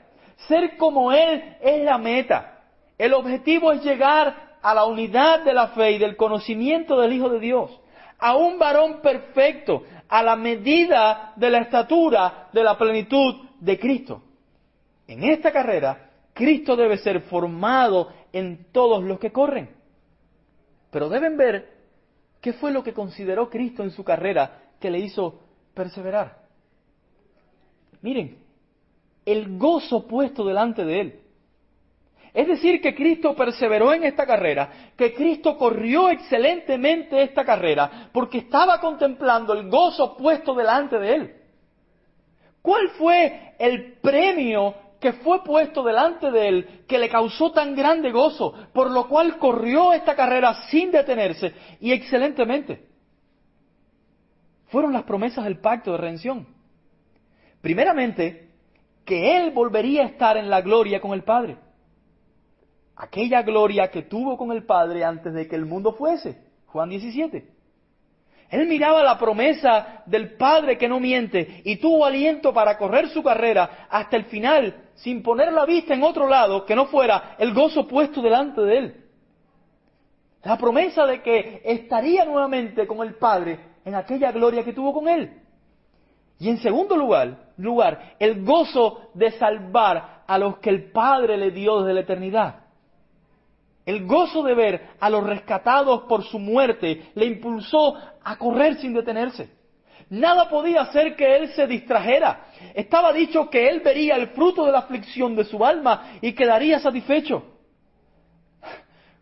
Ser 0.47 0.77
como 0.77 1.11
Él 1.11 1.57
es 1.61 1.83
la 1.83 1.99
meta. 1.99 2.63
El 2.97 3.13
objetivo 3.13 3.71
es 3.71 3.83
llegar 3.83 4.57
a 4.63 4.73
la 4.73 4.85
unidad 4.85 5.43
de 5.43 5.53
la 5.53 5.67
fe 5.67 5.91
y 5.91 5.99
del 5.99 6.15
conocimiento 6.15 6.99
del 6.99 7.13
Hijo 7.13 7.29
de 7.29 7.39
Dios. 7.39 7.69
A 8.17 8.35
un 8.35 8.57
varón 8.57 8.99
perfecto, 9.03 9.83
a 10.09 10.23
la 10.23 10.35
medida 10.35 11.33
de 11.35 11.51
la 11.51 11.59
estatura 11.59 12.47
de 12.51 12.63
la 12.63 12.75
plenitud 12.79 13.45
de 13.59 13.77
Cristo. 13.77 14.23
En 15.07 15.23
esta 15.23 15.51
carrera, 15.51 16.09
Cristo 16.33 16.75
debe 16.75 16.97
ser 16.97 17.21
formado 17.21 18.09
en 18.33 18.71
todos 18.71 19.03
los 19.03 19.19
que 19.19 19.31
corren. 19.31 19.69
Pero 20.91 21.09
deben 21.09 21.37
ver 21.37 21.77
qué 22.41 22.53
fue 22.53 22.71
lo 22.71 22.83
que 22.83 22.93
consideró 22.93 23.49
Cristo 23.49 23.83
en 23.83 23.91
su 23.91 24.03
carrera 24.03 24.63
que 24.79 24.89
le 24.89 24.99
hizo 24.99 25.39
perseverar. 25.73 26.45
Miren, 28.01 28.37
el 29.25 29.57
gozo 29.57 30.07
puesto 30.07 30.45
delante 30.45 30.85
de 30.85 31.01
él. 31.01 31.19
Es 32.33 32.47
decir, 32.47 32.81
que 32.81 32.93
Cristo 32.93 33.35
perseveró 33.35 33.93
en 33.93 34.03
esta 34.03 34.25
carrera, 34.25 34.91
que 34.95 35.13
Cristo 35.13 35.57
corrió 35.57 36.09
excelentemente 36.09 37.21
esta 37.21 37.43
carrera, 37.43 38.09
porque 38.13 38.39
estaba 38.39 38.79
contemplando 38.79 39.53
el 39.53 39.69
gozo 39.69 40.15
puesto 40.15 40.53
delante 40.53 40.99
de 40.99 41.15
él. 41.15 41.35
¿Cuál 42.61 42.89
fue 42.89 43.53
el 43.57 43.93
premio 43.93 44.75
que 44.99 45.13
fue 45.13 45.43
puesto 45.43 45.83
delante 45.83 46.31
de 46.31 46.47
él, 46.47 46.83
que 46.87 46.97
le 46.97 47.09
causó 47.09 47.51
tan 47.51 47.75
grande 47.75 48.11
gozo, 48.11 48.53
por 48.73 48.89
lo 48.89 49.07
cual 49.07 49.37
corrió 49.37 49.93
esta 49.93 50.15
carrera 50.15 50.53
sin 50.69 50.91
detenerse 50.91 51.53
y 51.79 51.91
excelentemente. 51.91 52.87
Fueron 54.67 54.93
las 54.93 55.03
promesas 55.03 55.45
del 55.45 55.59
pacto 55.59 55.91
de 55.91 55.97
redención. 55.97 56.47
Primeramente, 57.61 58.49
que 59.05 59.37
él 59.37 59.51
volvería 59.51 60.03
a 60.03 60.07
estar 60.07 60.35
en 60.37 60.49
la 60.49 60.61
gloria 60.61 60.99
con 60.99 61.13
el 61.13 61.23
Padre. 61.23 61.57
Aquella 62.95 63.43
gloria 63.43 63.89
que 63.89 64.01
tuvo 64.01 64.37
con 64.37 64.51
el 64.51 64.65
Padre 64.65 65.05
antes 65.05 65.33
de 65.33 65.47
que 65.47 65.55
el 65.55 65.65
mundo 65.65 65.93
fuese. 65.93 66.43
Juan 66.65 66.89
17. 66.89 67.56
Él 68.49 68.67
miraba 68.67 69.03
la 69.03 69.17
promesa 69.17 70.03
del 70.05 70.35
Padre 70.37 70.77
que 70.77 70.87
no 70.87 70.99
miente 70.99 71.61
y 71.65 71.77
tuvo 71.77 72.05
aliento 72.05 72.53
para 72.53 72.77
correr 72.77 73.09
su 73.09 73.21
carrera 73.21 73.87
hasta 73.89 74.15
el 74.15 74.25
final 74.25 74.85
sin 74.95 75.21
poner 75.21 75.51
la 75.51 75.65
vista 75.65 75.93
en 75.93 76.03
otro 76.03 76.27
lado 76.27 76.65
que 76.65 76.75
no 76.75 76.85
fuera 76.85 77.35
el 77.37 77.53
gozo 77.53 77.87
puesto 77.87 78.21
delante 78.21 78.61
de 78.61 78.77
Él. 78.77 79.05
La 80.43 80.57
promesa 80.57 81.05
de 81.05 81.21
que 81.21 81.61
estaría 81.65 82.23
nuevamente 82.23 82.87
con 82.87 83.05
el 83.05 83.15
Padre 83.15 83.59
en 83.83 83.95
aquella 83.95 84.31
gloria 84.31 84.63
que 84.63 84.73
tuvo 84.73 84.93
con 84.93 85.09
Él. 85.09 85.41
Y 86.39 86.49
en 86.49 86.57
segundo 86.59 86.95
lugar, 86.95 87.51
lugar, 87.57 88.15
el 88.19 88.45
gozo 88.45 89.09
de 89.13 89.31
salvar 89.31 90.23
a 90.25 90.37
los 90.37 90.59
que 90.59 90.69
el 90.69 90.91
Padre 90.91 91.37
le 91.37 91.51
dio 91.51 91.81
desde 91.81 91.93
la 91.93 92.01
eternidad. 92.01 92.66
El 93.87 94.05
gozo 94.05 94.43
de 94.43 94.53
ver 94.53 94.89
a 94.99 95.09
los 95.09 95.25
rescatados 95.25 96.01
por 96.09 96.21
su 96.25 96.39
muerte 96.39 97.09
le 97.15 97.25
impulsó 97.25 97.95
a 98.21 98.37
correr 98.37 98.75
sin 98.81 98.93
detenerse. 98.93 99.49
Nada 100.09 100.49
podía 100.49 100.81
hacer 100.81 101.15
que 101.15 101.37
él 101.37 101.53
se 101.53 101.65
distrajera. 101.67 102.47
Estaba 102.73 103.13
dicho 103.13 103.49
que 103.49 103.69
él 103.69 103.79
vería 103.79 104.17
el 104.17 104.27
fruto 104.31 104.65
de 104.65 104.73
la 104.73 104.79
aflicción 104.79 105.37
de 105.37 105.45
su 105.45 105.63
alma 105.63 106.17
y 106.19 106.33
quedaría 106.33 106.79
satisfecho. 106.79 107.45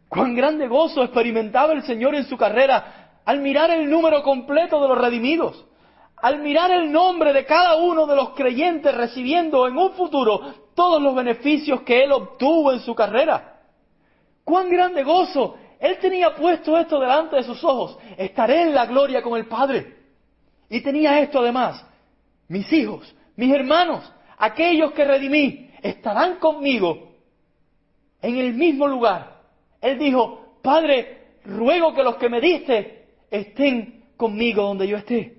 Cuán 0.10 0.34
grande 0.34 0.68
gozo 0.68 1.04
experimentaba 1.04 1.74
el 1.74 1.84
Señor 1.84 2.16
en 2.16 2.26
su 2.26 2.36
carrera 2.36 3.20
al 3.24 3.42
mirar 3.42 3.70
el 3.70 3.88
número 3.88 4.24
completo 4.24 4.82
de 4.82 4.88
los 4.88 4.98
redimidos, 4.98 5.64
al 6.18 6.40
mirar 6.40 6.72
el 6.72 6.92
nombre 6.92 7.34
de 7.34 7.46
cada 7.46 7.76
uno 7.76 8.08
de 8.08 8.16
los 8.16 8.32
creyentes 8.32 8.96
recibiendo 8.96 9.68
en 9.68 9.78
un 9.78 9.92
futuro 9.92 10.42
todos 10.74 11.00
los 11.00 11.14
beneficios 11.14 11.82
que 11.82 12.04
él 12.04 12.12
obtuvo 12.12 12.72
en 12.72 12.80
su 12.80 12.96
carrera. 12.96 13.55
¡Cuán 14.46 14.70
grande 14.70 15.04
gozo! 15.04 15.58
Él 15.80 15.98
tenía 16.00 16.34
puesto 16.36 16.78
esto 16.78 17.00
delante 17.00 17.36
de 17.36 17.44
sus 17.44 17.62
ojos. 17.64 17.98
Estaré 18.16 18.62
en 18.62 18.74
la 18.74 18.86
gloria 18.86 19.22
con 19.22 19.38
el 19.38 19.48
Padre. 19.48 19.96
Y 20.70 20.82
tenía 20.82 21.20
esto 21.20 21.40
además. 21.40 21.86
Mis 22.48 22.72
hijos, 22.72 23.14
mis 23.36 23.54
hermanos, 23.54 24.10
aquellos 24.38 24.94
que 24.94 25.04
redimí, 25.04 25.72
estarán 25.82 26.38
conmigo 26.38 27.12
en 28.22 28.38
el 28.38 28.54
mismo 28.54 28.88
lugar. 28.88 29.42
Él 29.82 29.98
dijo, 29.98 30.60
Padre, 30.62 31.40
ruego 31.44 31.94
que 31.94 32.04
los 32.04 32.16
que 32.16 32.30
me 32.30 32.40
diste 32.40 33.08
estén 33.30 34.06
conmigo 34.16 34.64
donde 34.64 34.88
yo 34.88 34.98
esté. 34.98 35.38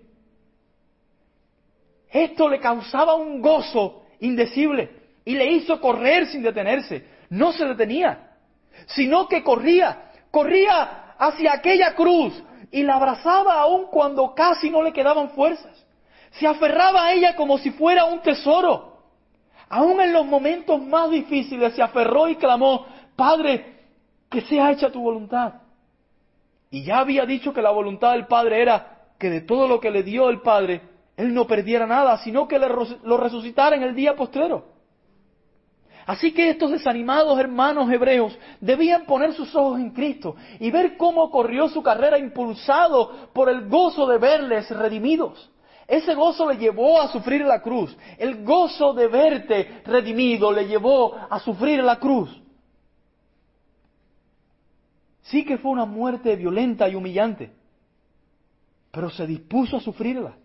Esto 2.11 2.49
le 2.49 2.59
causaba 2.59 3.15
un 3.15 3.41
gozo 3.41 4.03
indecible 4.21 4.91
y 5.25 5.35
le 5.35 5.47
hizo 5.53 5.81
correr 5.81 6.27
sin 6.27 6.43
detenerse. 6.43 7.05
No 7.31 7.53
se 7.53 7.65
detenía 7.67 8.26
sino 8.87 9.29
que 9.29 9.43
corría, 9.43 10.11
corría 10.31 11.15
hacia 11.19 11.55
aquella 11.55 11.95
cruz 11.95 12.43
y 12.71 12.83
la 12.83 12.97
abrazaba 12.97 13.61
aun 13.61 13.87
cuando 13.87 14.35
casi 14.35 14.71
no 14.71 14.83
le 14.83 14.93
quedaban 14.93 15.31
fuerzas. 15.31 15.85
Se 16.33 16.47
aferraba 16.47 17.07
a 17.07 17.13
ella 17.13 17.35
como 17.35 17.59
si 17.59 17.71
fuera 17.71 18.05
un 18.05 18.21
tesoro. 18.21 18.97
Aún 19.69 20.01
en 20.01 20.13
los 20.13 20.27
momentos 20.27 20.81
más 20.83 21.11
difíciles 21.11 21.75
se 21.75 21.83
aferró 21.83 22.29
y 22.29 22.37
clamó, 22.37 22.87
Padre, 23.17 23.77
que 24.31 24.43
sea 24.43 24.71
hecha 24.71 24.91
tu 24.91 25.01
voluntad. 25.01 25.55
Y 26.71 26.85
ya 26.85 26.99
había 26.99 27.25
dicho 27.25 27.53
que 27.53 27.63
la 27.63 27.71
voluntad 27.71 28.13
del 28.13 28.27
Padre 28.27 28.61
era 28.61 29.07
que 29.19 29.31
de 29.31 29.41
todo 29.41 29.67
lo 29.67 29.81
que 29.81 29.91
le 29.91 30.03
dio 30.03 30.29
el 30.29 30.43
Padre, 30.43 30.83
Él 31.17 31.33
no 31.33 31.47
perdiera 31.47 31.87
nada, 31.87 32.19
sino 32.19 32.47
que 32.47 32.59
lo 32.59 33.17
resucitara 33.17 33.77
en 33.77 33.83
el 33.83 33.95
día 33.95 34.15
postrero. 34.15 34.76
Así 36.07 36.33
que 36.33 36.51
estos 36.51 36.71
desanimados 36.71 37.37
hermanos 37.37 37.91
hebreos 37.91 38.39
debían 38.61 39.07
poner 39.07 39.35
sus 39.35 39.53
ojos 39.57 39.81
en 39.81 39.91
Cristo 39.91 40.37
y 40.61 40.71
ver 40.71 40.97
cómo 40.97 41.29
corrió 41.33 41.69
su 41.69 41.83
carrera 41.83 42.17
impulsado 42.17 43.29
por 43.33 43.49
el 43.49 43.69
gozo 43.69 44.07
de 44.07 44.19
verles 44.19 44.71
redimidos. 44.71 45.51
Ese 45.89 46.15
gozo 46.15 46.49
le 46.49 46.59
llevó 46.59 47.01
a 47.01 47.09
sufrir 47.09 47.45
la 47.45 47.61
cruz. 47.61 47.97
El 48.19 48.45
gozo 48.45 48.93
de 48.95 49.09
verte 49.09 49.83
redimido 49.85 50.53
le 50.53 50.69
llevó 50.69 51.17
a 51.29 51.41
sufrir 51.41 51.83
la 51.83 51.99
cruz. 51.99 52.31
Sí 55.23 55.45
que 55.45 55.59
fue 55.59 55.73
una 55.73 55.87
muerte 55.87 56.37
violenta 56.37 56.89
y 56.89 56.95
humillante, 56.95 57.53
pero 58.93 59.11
se 59.11 59.27
dispuso 59.27 59.79
a 59.79 59.81
sufrirla. 59.81 60.37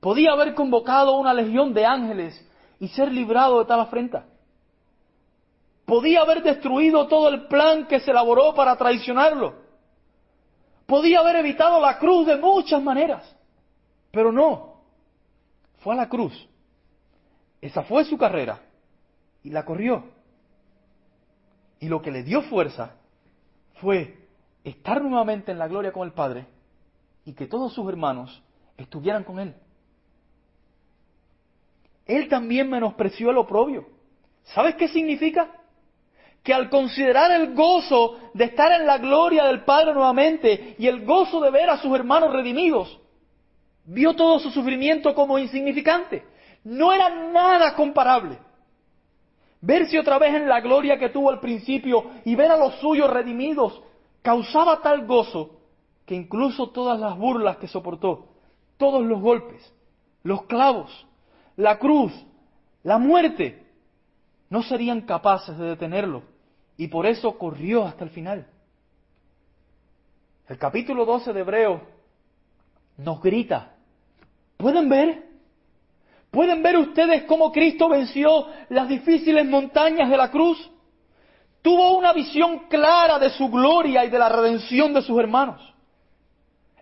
Podía 0.00 0.32
haber 0.32 0.54
convocado 0.54 1.16
una 1.18 1.32
legión 1.32 1.72
de 1.72 1.86
ángeles 1.86 2.47
y 2.78 2.88
ser 2.88 3.10
librado 3.12 3.58
de 3.58 3.64
tal 3.64 3.80
afrenta. 3.80 4.26
Podía 5.84 6.20
haber 6.20 6.42
destruido 6.42 7.08
todo 7.08 7.28
el 7.28 7.46
plan 7.46 7.86
que 7.86 8.00
se 8.00 8.10
elaboró 8.10 8.54
para 8.54 8.76
traicionarlo. 8.76 9.54
Podía 10.86 11.20
haber 11.20 11.36
evitado 11.36 11.80
la 11.80 11.98
cruz 11.98 12.26
de 12.26 12.36
muchas 12.36 12.82
maneras. 12.82 13.34
Pero 14.10 14.32
no. 14.32 14.82
Fue 15.78 15.94
a 15.94 15.96
la 15.96 16.08
cruz. 16.08 16.48
Esa 17.60 17.82
fue 17.82 18.04
su 18.04 18.18
carrera. 18.18 18.60
Y 19.42 19.50
la 19.50 19.64
corrió. 19.64 20.04
Y 21.80 21.88
lo 21.88 22.02
que 22.02 22.10
le 22.10 22.22
dio 22.22 22.42
fuerza 22.42 22.96
fue 23.80 24.28
estar 24.64 25.00
nuevamente 25.02 25.52
en 25.52 25.58
la 25.58 25.68
gloria 25.68 25.92
con 25.92 26.06
el 26.06 26.12
Padre 26.12 26.46
y 27.24 27.32
que 27.32 27.46
todos 27.46 27.72
sus 27.72 27.88
hermanos 27.88 28.42
estuvieran 28.76 29.24
con 29.24 29.38
Él. 29.38 29.54
Él 32.08 32.28
también 32.28 32.68
menospreció 32.68 33.30
el 33.30 33.36
oprobio. 33.36 33.86
¿Sabes 34.42 34.74
qué 34.76 34.88
significa? 34.88 35.50
Que 36.42 36.54
al 36.54 36.70
considerar 36.70 37.30
el 37.30 37.54
gozo 37.54 38.18
de 38.32 38.44
estar 38.44 38.72
en 38.72 38.86
la 38.86 38.96
gloria 38.96 39.44
del 39.44 39.62
Padre 39.64 39.92
nuevamente 39.92 40.74
y 40.78 40.86
el 40.86 41.04
gozo 41.04 41.40
de 41.40 41.50
ver 41.50 41.68
a 41.68 41.76
sus 41.76 41.94
hermanos 41.94 42.32
redimidos, 42.32 42.98
vio 43.84 44.14
todo 44.14 44.38
su 44.38 44.50
sufrimiento 44.50 45.14
como 45.14 45.38
insignificante. 45.38 46.24
No 46.64 46.92
era 46.92 47.10
nada 47.30 47.74
comparable. 47.74 48.38
Verse 49.60 49.98
otra 49.98 50.18
vez 50.18 50.34
en 50.34 50.48
la 50.48 50.60
gloria 50.60 50.98
que 50.98 51.10
tuvo 51.10 51.30
al 51.30 51.40
principio 51.40 52.10
y 52.24 52.34
ver 52.34 52.50
a 52.50 52.56
los 52.56 52.74
suyos 52.76 53.10
redimidos 53.10 53.82
causaba 54.22 54.80
tal 54.80 55.06
gozo 55.06 55.56
que 56.06 56.14
incluso 56.14 56.70
todas 56.70 56.98
las 56.98 57.18
burlas 57.18 57.58
que 57.58 57.68
soportó, 57.68 58.28
todos 58.78 59.04
los 59.04 59.20
golpes, 59.20 59.74
los 60.22 60.44
clavos, 60.44 61.07
la 61.58 61.76
cruz, 61.76 62.12
la 62.84 62.98
muerte, 62.98 63.66
no 64.48 64.62
serían 64.62 65.00
capaces 65.02 65.58
de 65.58 65.66
detenerlo 65.66 66.22
y 66.76 66.86
por 66.86 67.04
eso 67.04 67.36
corrió 67.36 67.84
hasta 67.84 68.04
el 68.04 68.10
final. 68.10 68.46
El 70.48 70.56
capítulo 70.56 71.04
12 71.04 71.32
de 71.32 71.40
Hebreo 71.40 71.82
nos 72.96 73.20
grita, 73.20 73.74
¿pueden 74.56 74.88
ver? 74.88 75.26
¿Pueden 76.30 76.62
ver 76.62 76.76
ustedes 76.76 77.24
cómo 77.24 77.50
Cristo 77.50 77.88
venció 77.88 78.46
las 78.68 78.88
difíciles 78.88 79.44
montañas 79.44 80.08
de 80.08 80.16
la 80.16 80.30
cruz? 80.30 80.70
Tuvo 81.60 81.98
una 81.98 82.12
visión 82.12 82.68
clara 82.68 83.18
de 83.18 83.30
su 83.30 83.48
gloria 83.48 84.04
y 84.04 84.10
de 84.10 84.18
la 84.18 84.28
redención 84.28 84.94
de 84.94 85.02
sus 85.02 85.18
hermanos. 85.18 85.60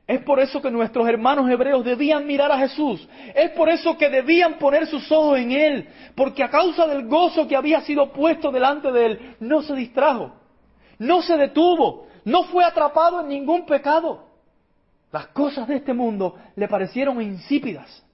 Es 0.06 0.22
por 0.22 0.38
eso 0.38 0.62
que 0.62 0.70
nuestros 0.70 1.08
hermanos 1.08 1.50
hebreos 1.50 1.84
debían 1.84 2.26
mirar 2.26 2.52
a 2.52 2.58
Jesús. 2.58 3.08
Es 3.34 3.50
por 3.50 3.68
eso 3.68 3.98
que 3.98 4.08
debían 4.08 4.58
poner 4.58 4.86
sus 4.86 5.10
ojos 5.10 5.38
en 5.38 5.52
Él. 5.52 5.88
Porque 6.14 6.44
a 6.44 6.50
causa 6.50 6.86
del 6.86 7.08
gozo 7.08 7.48
que 7.48 7.56
había 7.56 7.80
sido 7.80 8.12
puesto 8.12 8.52
delante 8.52 8.92
de 8.92 9.06
Él, 9.06 9.36
no 9.40 9.62
se 9.62 9.74
distrajo. 9.74 10.32
No 10.98 11.22
se 11.22 11.36
detuvo. 11.36 12.06
No 12.24 12.44
fue 12.44 12.64
atrapado 12.64 13.20
en 13.20 13.28
ningún 13.28 13.66
pecado. 13.66 14.26
Las 15.10 15.26
cosas 15.28 15.66
de 15.66 15.76
este 15.76 15.92
mundo 15.92 16.36
le 16.54 16.68
parecieron 16.68 17.20
insípidas 17.20 18.06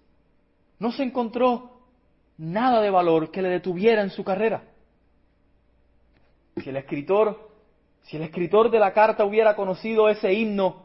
no 0.82 0.90
se 0.90 1.04
encontró 1.04 1.70
nada 2.36 2.80
de 2.80 2.90
valor 2.90 3.30
que 3.30 3.40
le 3.40 3.50
detuviera 3.50 4.02
en 4.02 4.10
su 4.10 4.24
carrera. 4.24 4.64
Si 6.56 6.68
el 6.68 6.76
escritor, 6.76 7.52
si 8.02 8.16
el 8.16 8.24
escritor 8.24 8.68
de 8.68 8.80
la 8.80 8.92
carta 8.92 9.24
hubiera 9.24 9.54
conocido 9.54 10.08
ese 10.08 10.32
himno, 10.32 10.81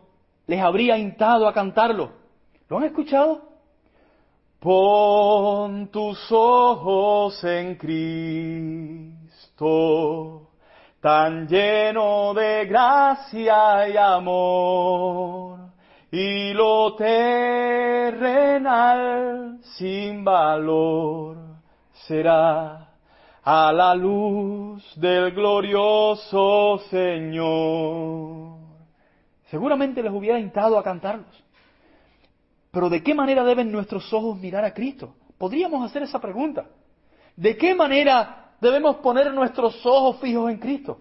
les 0.47 0.59
habría 0.61 0.97
instado 0.97 1.47
a 1.47 1.53
cantarlo. 1.53 2.11
¿Lo 2.69 2.77
han 2.77 2.85
escuchado? 2.85 3.43
Pon 4.59 5.89
tus 5.91 6.31
ojos 6.31 7.43
en 7.43 7.75
Cristo, 7.75 9.13
tan 10.99 11.47
lleno 11.47 12.33
de 12.33 12.65
gracia 12.65 13.87
y 13.87 13.97
amor 13.97 15.67
y 16.11 16.53
lo 16.53 16.95
terrenal 16.95 18.39
sin 19.77 20.23
valor 20.23 21.37
será 22.07 22.87
a 23.43 23.73
la 23.73 23.93
luz 23.93 24.83
del 24.95 25.31
glorioso 25.31 26.79
Señor. 26.89 28.56
Seguramente 29.49 30.03
les 30.03 30.11
hubiera 30.11 30.39
instado 30.39 30.77
a 30.77 30.83
cantarlos. 30.83 31.43
Pero 32.71 32.89
¿de 32.89 33.01
qué 33.01 33.13
manera 33.13 33.43
deben 33.43 33.71
nuestros 33.71 34.11
ojos 34.13 34.37
mirar 34.39 34.65
a 34.65 34.73
Cristo? 34.73 35.15
Podríamos 35.37 35.85
hacer 35.85 36.03
esa 36.03 36.19
pregunta. 36.19 36.65
¿De 37.35 37.55
qué 37.57 37.73
manera 37.73 38.51
debemos 38.59 38.97
poner 38.97 39.31
nuestros 39.33 39.85
ojos 39.85 40.19
fijos 40.19 40.51
en 40.51 40.57
Cristo? 40.57 40.99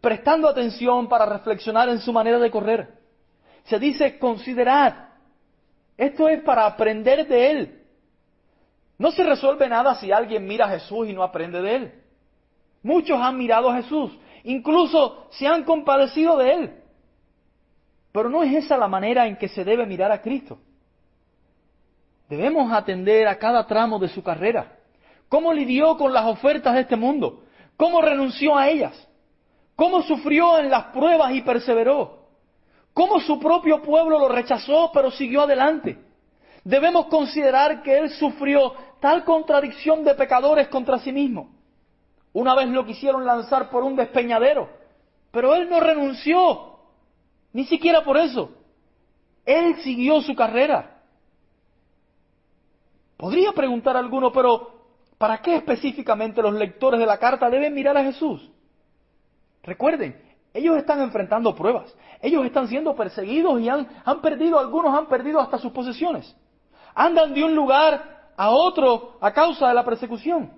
Prestando 0.00 0.48
atención 0.48 1.08
para 1.08 1.26
reflexionar 1.26 1.88
en 1.88 2.00
su 2.00 2.12
manera 2.12 2.38
de 2.38 2.50
correr 2.50 2.98
se 3.68 3.78
dice 3.78 4.18
considerad. 4.18 5.08
Esto 5.96 6.28
es 6.28 6.42
para 6.42 6.64
aprender 6.66 7.26
de 7.26 7.50
Él. 7.50 7.82
No 8.96 9.10
se 9.12 9.22
resuelve 9.22 9.68
nada 9.68 9.94
si 9.96 10.10
alguien 10.10 10.46
mira 10.46 10.66
a 10.66 10.70
Jesús 10.70 11.08
y 11.08 11.12
no 11.12 11.22
aprende 11.22 11.60
de 11.60 11.76
Él. 11.76 11.92
Muchos 12.82 13.20
han 13.20 13.36
mirado 13.36 13.68
a 13.68 13.76
Jesús, 13.76 14.16
incluso 14.44 15.26
se 15.30 15.46
han 15.46 15.64
compadecido 15.64 16.36
de 16.38 16.52
Él. 16.52 16.82
Pero 18.18 18.30
no 18.30 18.42
es 18.42 18.64
esa 18.64 18.76
la 18.76 18.88
manera 18.88 19.28
en 19.28 19.36
que 19.36 19.46
se 19.46 19.62
debe 19.64 19.86
mirar 19.86 20.10
a 20.10 20.20
Cristo. 20.20 20.58
Debemos 22.28 22.72
atender 22.72 23.28
a 23.28 23.38
cada 23.38 23.64
tramo 23.64 24.00
de 24.00 24.08
su 24.08 24.24
carrera. 24.24 24.72
¿Cómo 25.28 25.52
lidió 25.52 25.96
con 25.96 26.12
las 26.12 26.26
ofertas 26.26 26.74
de 26.74 26.80
este 26.80 26.96
mundo? 26.96 27.44
¿Cómo 27.76 28.02
renunció 28.02 28.56
a 28.58 28.68
ellas? 28.68 29.08
¿Cómo 29.76 30.02
sufrió 30.02 30.58
en 30.58 30.68
las 30.68 30.86
pruebas 30.86 31.32
y 31.32 31.42
perseveró? 31.42 32.26
cómo 32.92 33.20
su 33.20 33.38
propio 33.38 33.80
pueblo 33.82 34.18
lo 34.18 34.28
rechazó, 34.28 34.90
pero 34.92 35.12
siguió 35.12 35.42
adelante. 35.42 35.96
Debemos 36.64 37.06
considerar 37.06 37.84
que 37.84 37.98
él 37.98 38.10
sufrió 38.10 38.72
tal 38.98 39.22
contradicción 39.24 40.02
de 40.02 40.16
pecadores 40.16 40.66
contra 40.66 40.98
sí 40.98 41.12
mismo. 41.12 41.50
Una 42.32 42.56
vez 42.56 42.66
lo 42.66 42.84
quisieron 42.84 43.24
lanzar 43.24 43.70
por 43.70 43.84
un 43.84 43.94
despeñadero, 43.94 44.68
pero 45.30 45.54
él 45.54 45.70
no 45.70 45.78
renunció, 45.78 46.77
ni 47.52 47.64
siquiera 47.64 48.04
por 48.04 48.16
eso. 48.16 48.50
Él 49.44 49.76
siguió 49.82 50.20
su 50.20 50.34
carrera. 50.34 51.00
Podría 53.16 53.52
preguntar 53.52 53.96
alguno, 53.96 54.30
pero 54.32 54.84
¿para 55.16 55.40
qué 55.42 55.56
específicamente 55.56 56.42
los 56.42 56.54
lectores 56.54 57.00
de 57.00 57.06
la 57.06 57.18
carta 57.18 57.50
deben 57.50 57.74
mirar 57.74 57.96
a 57.96 58.04
Jesús? 58.04 58.50
Recuerden, 59.62 60.20
ellos 60.54 60.76
están 60.76 61.00
enfrentando 61.00 61.54
pruebas. 61.54 61.94
Ellos 62.20 62.44
están 62.44 62.68
siendo 62.68 62.94
perseguidos 62.94 63.60
y 63.60 63.68
han, 63.68 63.88
han, 64.04 64.20
perdido, 64.20 64.58
algunos 64.58 64.96
han 64.96 65.06
perdido 65.06 65.40
hasta 65.40 65.58
sus 65.58 65.72
posesiones. 65.72 66.34
Andan 66.94 67.34
de 67.34 67.44
un 67.44 67.54
lugar 67.54 68.32
a 68.36 68.50
otro 68.50 69.18
a 69.20 69.32
causa 69.32 69.68
de 69.68 69.74
la 69.74 69.84
persecución. 69.84 70.52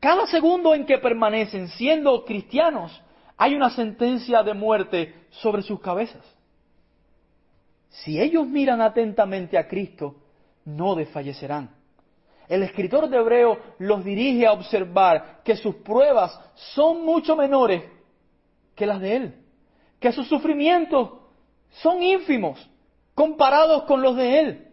Cada 0.00 0.26
segundo 0.26 0.74
en 0.74 0.84
que 0.84 0.98
permanecen 0.98 1.68
siendo 1.68 2.24
cristianos, 2.24 3.00
hay 3.36 3.54
una 3.54 3.70
sentencia 3.70 4.42
de 4.42 4.54
muerte 4.54 5.21
sobre 5.32 5.62
sus 5.62 5.80
cabezas. 5.80 6.24
Si 7.88 8.20
ellos 8.20 8.46
miran 8.46 8.80
atentamente 8.80 9.58
a 9.58 9.68
Cristo, 9.68 10.16
no 10.64 10.94
desfallecerán. 10.94 11.70
El 12.48 12.62
escritor 12.62 13.08
de 13.08 13.16
Hebreo 13.18 13.58
los 13.78 14.04
dirige 14.04 14.46
a 14.46 14.52
observar 14.52 15.40
que 15.44 15.56
sus 15.56 15.76
pruebas 15.76 16.38
son 16.74 17.04
mucho 17.04 17.36
menores 17.36 17.82
que 18.74 18.86
las 18.86 19.00
de 19.00 19.16
Él, 19.16 19.34
que 20.00 20.12
sus 20.12 20.28
sufrimientos 20.28 21.10
son 21.70 22.02
ínfimos 22.02 22.68
comparados 23.14 23.84
con 23.84 24.02
los 24.02 24.16
de 24.16 24.38
Él. 24.40 24.68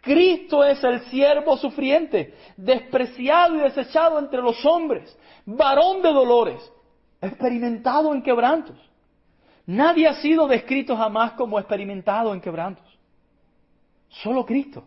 Cristo 0.00 0.62
es 0.64 0.82
el 0.84 1.00
siervo 1.06 1.56
sufriente, 1.56 2.34
despreciado 2.56 3.56
y 3.56 3.60
desechado 3.60 4.18
entre 4.18 4.42
los 4.42 4.64
hombres, 4.66 5.16
varón 5.46 6.02
de 6.02 6.12
dolores, 6.12 6.72
experimentado 7.22 8.12
en 8.12 8.22
quebrantos. 8.22 8.76
Nadie 9.66 10.06
ha 10.06 10.14
sido 10.14 10.46
descrito 10.46 10.96
jamás 10.96 11.32
como 11.32 11.58
experimentado 11.58 12.34
en 12.34 12.40
quebrantos. 12.40 12.84
Solo 14.08 14.44
Cristo. 14.44 14.84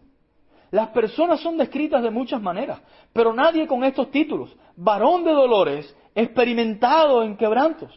Las 0.72 0.90
personas 0.90 1.40
son 1.40 1.58
descritas 1.58 2.04
de 2.04 2.12
muchas 2.12 2.42
maneras, 2.42 2.82
pero 3.14 3.34
nadie 3.34 3.66
con 3.68 3.84
estos 3.84 4.12
títulos. 4.12 4.56
Varón 4.76 5.24
de 5.24 5.32
dolores, 5.32 5.96
experimentado 6.14 7.24
en 7.24 7.38
quebrantos. 7.38 7.92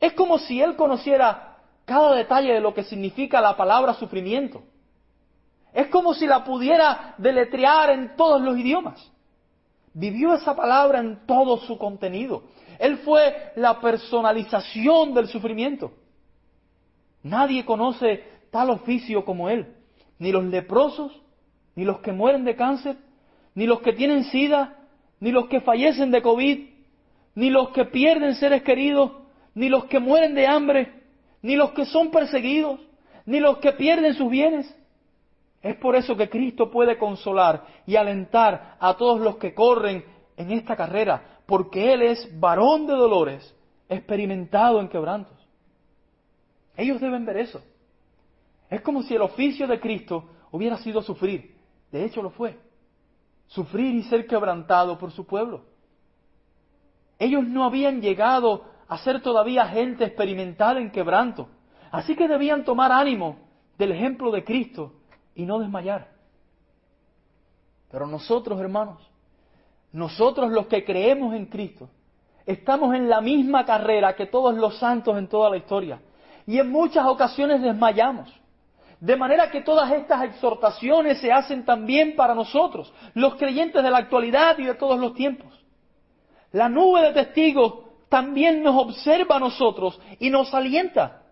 Es 0.00 0.12
como 0.12 0.38
si 0.38 0.60
él 0.60 0.76
conociera 0.76 1.58
cada 1.84 2.14
detalle 2.14 2.52
de 2.52 2.60
lo 2.60 2.72
que 2.72 2.84
significa 2.84 3.40
la 3.40 3.56
palabra 3.56 3.94
sufrimiento. 3.94 4.62
Es 5.72 5.88
como 5.88 6.14
si 6.14 6.26
la 6.26 6.44
pudiera 6.44 7.14
deletrear 7.18 7.90
en 7.90 8.16
todos 8.16 8.40
los 8.40 8.56
idiomas. 8.56 9.12
Vivió 9.92 10.34
esa 10.34 10.54
palabra 10.54 11.00
en 11.00 11.26
todo 11.26 11.58
su 11.58 11.76
contenido. 11.76 12.44
Él 12.78 12.98
fue 12.98 13.52
la 13.56 13.80
personalización 13.80 15.12
del 15.12 15.28
sufrimiento. 15.28 15.92
Nadie 17.26 17.64
conoce 17.64 18.22
tal 18.52 18.70
oficio 18.70 19.24
como 19.24 19.48
él. 19.48 19.74
Ni 20.18 20.30
los 20.30 20.44
leprosos, 20.44 21.12
ni 21.74 21.84
los 21.84 21.98
que 21.98 22.12
mueren 22.12 22.44
de 22.44 22.54
cáncer, 22.54 22.96
ni 23.54 23.66
los 23.66 23.80
que 23.80 23.92
tienen 23.92 24.24
sida, 24.24 24.76
ni 25.18 25.32
los 25.32 25.48
que 25.48 25.60
fallecen 25.60 26.12
de 26.12 26.22
COVID, 26.22 26.68
ni 27.34 27.50
los 27.50 27.70
que 27.70 27.84
pierden 27.86 28.36
seres 28.36 28.62
queridos, 28.62 29.10
ni 29.54 29.68
los 29.68 29.86
que 29.86 29.98
mueren 29.98 30.34
de 30.34 30.46
hambre, 30.46 31.02
ni 31.42 31.56
los 31.56 31.72
que 31.72 31.84
son 31.86 32.10
perseguidos, 32.10 32.80
ni 33.24 33.40
los 33.40 33.58
que 33.58 33.72
pierden 33.72 34.14
sus 34.14 34.30
bienes. 34.30 34.72
Es 35.62 35.76
por 35.76 35.96
eso 35.96 36.16
que 36.16 36.30
Cristo 36.30 36.70
puede 36.70 36.96
consolar 36.96 37.64
y 37.86 37.96
alentar 37.96 38.76
a 38.78 38.96
todos 38.96 39.20
los 39.20 39.36
que 39.36 39.52
corren 39.52 40.04
en 40.36 40.52
esta 40.52 40.76
carrera, 40.76 41.40
porque 41.44 41.92
Él 41.92 42.02
es 42.02 42.38
varón 42.38 42.86
de 42.86 42.92
dolores, 42.92 43.54
experimentado 43.88 44.80
en 44.80 44.88
quebrantos. 44.88 45.35
Ellos 46.76 47.00
deben 47.00 47.24
ver 47.24 47.38
eso. 47.38 47.62
Es 48.68 48.80
como 48.82 49.02
si 49.02 49.14
el 49.14 49.22
oficio 49.22 49.66
de 49.66 49.80
Cristo 49.80 50.28
hubiera 50.50 50.76
sido 50.78 51.02
sufrir. 51.02 51.56
De 51.90 52.04
hecho 52.04 52.22
lo 52.22 52.30
fue. 52.30 52.58
Sufrir 53.46 53.94
y 53.94 54.02
ser 54.04 54.26
quebrantado 54.26 54.98
por 54.98 55.12
su 55.12 55.24
pueblo. 55.24 55.62
Ellos 57.18 57.44
no 57.44 57.64
habían 57.64 58.00
llegado 58.00 58.64
a 58.88 58.98
ser 58.98 59.22
todavía 59.22 59.66
gente 59.66 60.04
experimentada 60.04 60.80
en 60.80 60.90
quebranto. 60.90 61.48
Así 61.90 62.14
que 62.14 62.28
debían 62.28 62.64
tomar 62.64 62.92
ánimo 62.92 63.36
del 63.78 63.92
ejemplo 63.92 64.30
de 64.30 64.44
Cristo 64.44 64.92
y 65.34 65.46
no 65.46 65.58
desmayar. 65.58 66.08
Pero 67.90 68.06
nosotros, 68.06 68.60
hermanos, 68.60 68.98
nosotros 69.92 70.50
los 70.50 70.66
que 70.66 70.84
creemos 70.84 71.34
en 71.34 71.46
Cristo, 71.46 71.88
estamos 72.44 72.94
en 72.94 73.08
la 73.08 73.20
misma 73.20 73.64
carrera 73.64 74.14
que 74.16 74.26
todos 74.26 74.54
los 74.54 74.78
santos 74.78 75.16
en 75.16 75.28
toda 75.28 75.50
la 75.50 75.56
historia. 75.56 76.00
Y 76.46 76.58
en 76.58 76.70
muchas 76.70 77.06
ocasiones 77.06 77.60
desmayamos. 77.60 78.32
De 79.00 79.16
manera 79.16 79.50
que 79.50 79.60
todas 79.60 79.90
estas 79.92 80.22
exhortaciones 80.24 81.18
se 81.20 81.30
hacen 81.30 81.64
también 81.64 82.16
para 82.16 82.34
nosotros, 82.34 82.92
los 83.14 83.34
creyentes 83.34 83.82
de 83.82 83.90
la 83.90 83.98
actualidad 83.98 84.58
y 84.58 84.64
de 84.64 84.74
todos 84.74 84.98
los 84.98 85.14
tiempos. 85.14 85.52
La 86.52 86.68
nube 86.68 87.02
de 87.02 87.12
testigos 87.12 87.86
también 88.08 88.62
nos 88.62 88.76
observa 88.76 89.36
a 89.36 89.40
nosotros 89.40 90.00
y 90.18 90.30
nos 90.30 90.54
alienta. 90.54 91.22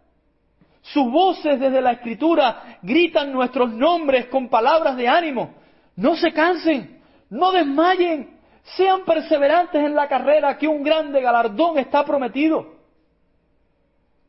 Sus 0.83 1.11
voces 1.11 1.59
desde 1.59 1.81
la 1.81 1.93
escritura 1.93 2.79
gritan 2.83 3.33
nuestros 3.33 3.73
nombres 3.73 4.27
con 4.27 4.49
palabras 4.49 4.97
de 4.97 5.09
ánimo. 5.09 5.55
No 5.97 6.17
se 6.17 6.33
cansen, 6.33 7.01
no 7.31 7.53
desmayen, 7.53 8.39
sean 8.77 9.05
perseverantes 9.05 9.83
en 9.83 9.95
la 9.95 10.09
carrera 10.09 10.59
que 10.59 10.69
un 10.69 10.83
grande 10.83 11.23
galardón 11.23 11.79
está 11.79 12.05
prometido. 12.05 12.74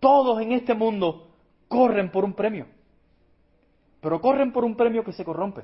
Todos 0.06 0.40
en 0.40 0.52
este 0.52 0.76
mundo 0.76 1.32
corren 1.68 2.12
por 2.12 2.24
un 2.26 2.34
premio 2.34 2.68
pero 4.02 4.22
corren 4.22 4.52
por 4.52 4.64
un 4.64 4.76
premio 4.76 5.04
que 5.04 5.14
se 5.14 5.26
corrompe. 5.26 5.64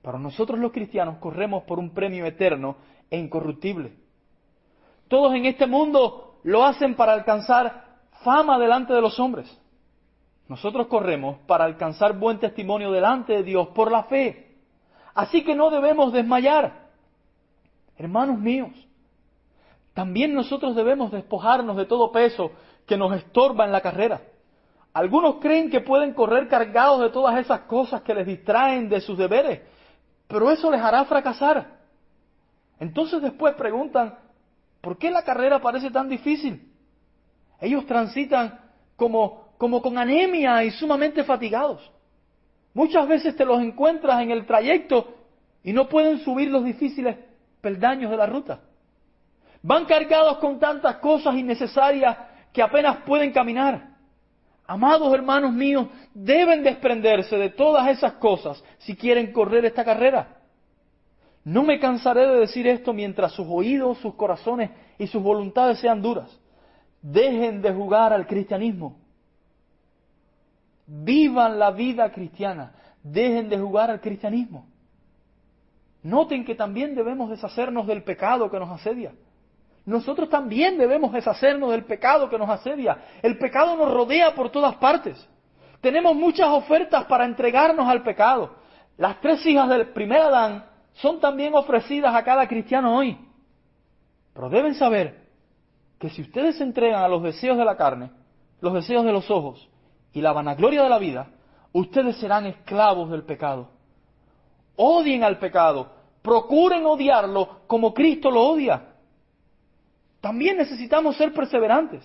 Para 0.00 0.16
nosotros 0.16 0.60
los 0.60 0.70
cristianos 0.70 1.16
corremos 1.18 1.64
por 1.64 1.80
un 1.80 1.90
premio 1.90 2.24
eterno 2.24 2.76
e 3.10 3.18
incorruptible. 3.18 3.96
Todos 5.08 5.34
en 5.34 5.46
este 5.46 5.66
mundo 5.66 6.38
lo 6.44 6.64
hacen 6.64 6.94
para 6.94 7.12
alcanzar 7.12 7.98
fama 8.22 8.60
delante 8.60 8.92
de 8.92 9.00
los 9.00 9.18
hombres. 9.18 9.60
Nosotros 10.46 10.86
corremos 10.86 11.38
para 11.48 11.64
alcanzar 11.64 12.16
buen 12.16 12.38
testimonio 12.38 12.92
delante 12.92 13.32
de 13.32 13.42
Dios 13.42 13.66
por 13.74 13.90
la 13.90 14.04
fe. 14.04 14.58
Así 15.12 15.42
que 15.42 15.56
no 15.56 15.70
debemos 15.70 16.12
desmayar. 16.12 16.90
Hermanos 17.96 18.38
míos, 18.38 18.70
también 19.94 20.32
nosotros 20.32 20.76
debemos 20.76 21.10
despojarnos 21.10 21.76
de 21.76 21.86
todo 21.86 22.12
peso 22.12 22.52
que 22.90 22.96
nos 22.96 23.12
estorba 23.12 23.64
en 23.64 23.70
la 23.70 23.80
carrera. 23.80 24.20
Algunos 24.94 25.36
creen 25.36 25.70
que 25.70 25.80
pueden 25.80 26.12
correr 26.12 26.48
cargados 26.48 27.00
de 27.00 27.10
todas 27.10 27.38
esas 27.38 27.60
cosas 27.60 28.02
que 28.02 28.12
les 28.12 28.26
distraen 28.26 28.88
de 28.88 29.00
sus 29.00 29.16
deberes, 29.16 29.60
pero 30.26 30.50
eso 30.50 30.68
les 30.72 30.80
hará 30.80 31.04
fracasar. 31.04 31.78
Entonces 32.80 33.22
después 33.22 33.54
preguntan, 33.54 34.18
¿por 34.80 34.98
qué 34.98 35.08
la 35.08 35.22
carrera 35.22 35.60
parece 35.60 35.92
tan 35.92 36.08
difícil? 36.08 36.68
Ellos 37.60 37.86
transitan 37.86 38.58
como, 38.96 39.52
como 39.56 39.80
con 39.80 39.96
anemia 39.96 40.64
y 40.64 40.72
sumamente 40.72 41.22
fatigados. 41.22 41.88
Muchas 42.74 43.06
veces 43.06 43.36
te 43.36 43.44
los 43.44 43.62
encuentras 43.62 44.20
en 44.20 44.32
el 44.32 44.46
trayecto 44.46 45.14
y 45.62 45.72
no 45.72 45.88
pueden 45.88 46.18
subir 46.24 46.50
los 46.50 46.64
difíciles 46.64 47.16
peldaños 47.60 48.10
de 48.10 48.16
la 48.16 48.26
ruta. 48.26 48.58
Van 49.62 49.84
cargados 49.84 50.38
con 50.38 50.58
tantas 50.58 50.96
cosas 50.96 51.36
innecesarias 51.36 52.29
que 52.52 52.62
apenas 52.62 52.98
pueden 52.98 53.32
caminar. 53.32 53.90
Amados 54.66 55.12
hermanos 55.12 55.52
míos, 55.52 55.88
deben 56.14 56.62
desprenderse 56.62 57.36
de 57.36 57.50
todas 57.50 57.88
esas 57.88 58.14
cosas 58.14 58.62
si 58.78 58.94
quieren 58.96 59.32
correr 59.32 59.64
esta 59.64 59.84
carrera. 59.84 60.36
No 61.44 61.62
me 61.62 61.80
cansaré 61.80 62.26
de 62.26 62.38
decir 62.40 62.66
esto 62.66 62.92
mientras 62.92 63.32
sus 63.32 63.46
oídos, 63.48 63.98
sus 63.98 64.14
corazones 64.14 64.70
y 64.98 65.06
sus 65.06 65.22
voluntades 65.22 65.78
sean 65.80 66.02
duras. 66.02 66.38
Dejen 67.02 67.62
de 67.62 67.72
jugar 67.72 68.12
al 68.12 68.26
cristianismo. 68.26 68.96
Vivan 70.86 71.58
la 71.58 71.70
vida 71.70 72.12
cristiana. 72.12 72.72
Dejen 73.02 73.48
de 73.48 73.58
jugar 73.58 73.90
al 73.90 74.00
cristianismo. 74.00 74.66
Noten 76.02 76.44
que 76.44 76.54
también 76.54 76.94
debemos 76.94 77.30
deshacernos 77.30 77.86
del 77.86 78.02
pecado 78.02 78.50
que 78.50 78.58
nos 78.58 78.70
asedia. 78.70 79.12
Nosotros 79.86 80.28
también 80.28 80.78
debemos 80.78 81.12
deshacernos 81.12 81.70
del 81.70 81.84
pecado 81.84 82.28
que 82.28 82.38
nos 82.38 82.48
asedia. 82.48 82.98
El 83.22 83.38
pecado 83.38 83.76
nos 83.76 83.92
rodea 83.92 84.34
por 84.34 84.50
todas 84.50 84.76
partes. 84.76 85.28
Tenemos 85.80 86.14
muchas 86.14 86.48
ofertas 86.48 87.04
para 87.06 87.24
entregarnos 87.24 87.88
al 87.88 88.02
pecado. 88.02 88.54
Las 88.98 89.20
tres 89.20 89.44
hijas 89.46 89.68
del 89.68 89.88
primer 89.88 90.20
Adán 90.20 90.66
son 90.94 91.20
también 91.20 91.54
ofrecidas 91.54 92.14
a 92.14 92.22
cada 92.22 92.46
cristiano 92.46 92.96
hoy. 92.96 93.18
Pero 94.34 94.50
deben 94.50 94.74
saber 94.74 95.26
que 95.98 96.10
si 96.10 96.22
ustedes 96.22 96.56
se 96.58 96.64
entregan 96.64 97.02
a 97.02 97.08
los 97.08 97.22
deseos 97.22 97.56
de 97.56 97.64
la 97.64 97.76
carne, 97.76 98.10
los 98.60 98.74
deseos 98.74 99.04
de 99.04 99.12
los 99.12 99.30
ojos 99.30 99.68
y 100.12 100.20
la 100.20 100.32
vanagloria 100.32 100.82
de 100.82 100.88
la 100.88 100.98
vida, 100.98 101.28
ustedes 101.72 102.16
serán 102.16 102.46
esclavos 102.46 103.10
del 103.10 103.22
pecado. 103.22 103.68
Odien 104.76 105.24
al 105.24 105.38
pecado, 105.38 105.90
procuren 106.22 106.84
odiarlo 106.86 107.60
como 107.66 107.94
Cristo 107.94 108.30
lo 108.30 108.42
odia. 108.42 108.89
También 110.20 110.56
necesitamos 110.56 111.16
ser 111.16 111.32
perseverantes. 111.32 112.02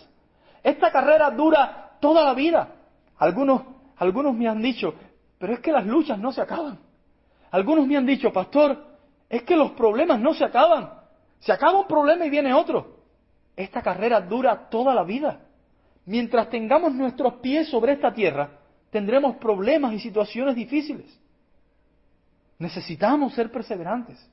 Esta 0.64 0.92
carrera 0.92 1.30
dura 1.32 1.98
toda 2.00 2.24
la 2.24 2.34
vida. 2.34 2.70
Algunos, 3.18 3.62
algunos 3.98 4.34
me 4.34 4.48
han 4.48 4.62
dicho, 4.62 4.94
pero 5.38 5.54
es 5.54 5.60
que 5.60 5.72
las 5.72 5.86
luchas 5.86 6.18
no 6.18 6.32
se 6.32 6.42
acaban. 6.42 6.80
Algunos 7.52 7.88
me 7.88 7.98
han 7.98 8.06
dicho, 8.06 8.32
pastor, 8.32 8.84
es 9.30 9.44
que 9.44 9.56
los 9.56 9.72
problemas 9.72 10.20
no 10.20 10.34
se 10.34 10.46
acaban. 10.46 10.92
Se 11.40 11.52
acaba 11.52 11.80
un 11.80 11.88
problema 11.88 12.26
y 12.26 12.30
viene 12.30 12.54
otro. 12.54 12.98
Esta 13.56 13.82
carrera 13.82 14.22
dura 14.22 14.70
toda 14.70 14.94
la 14.94 15.04
vida. 15.04 15.42
Mientras 16.06 16.50
tengamos 16.50 16.94
nuestros 16.94 17.36
pies 17.36 17.70
sobre 17.70 17.94
esta 17.94 18.14
tierra, 18.14 18.50
tendremos 18.92 19.38
problemas 19.38 19.94
y 19.94 20.00
situaciones 20.00 20.56
difíciles. 20.56 21.20
Necesitamos 22.60 23.34
ser 23.34 23.52
perseverantes. 23.52 24.30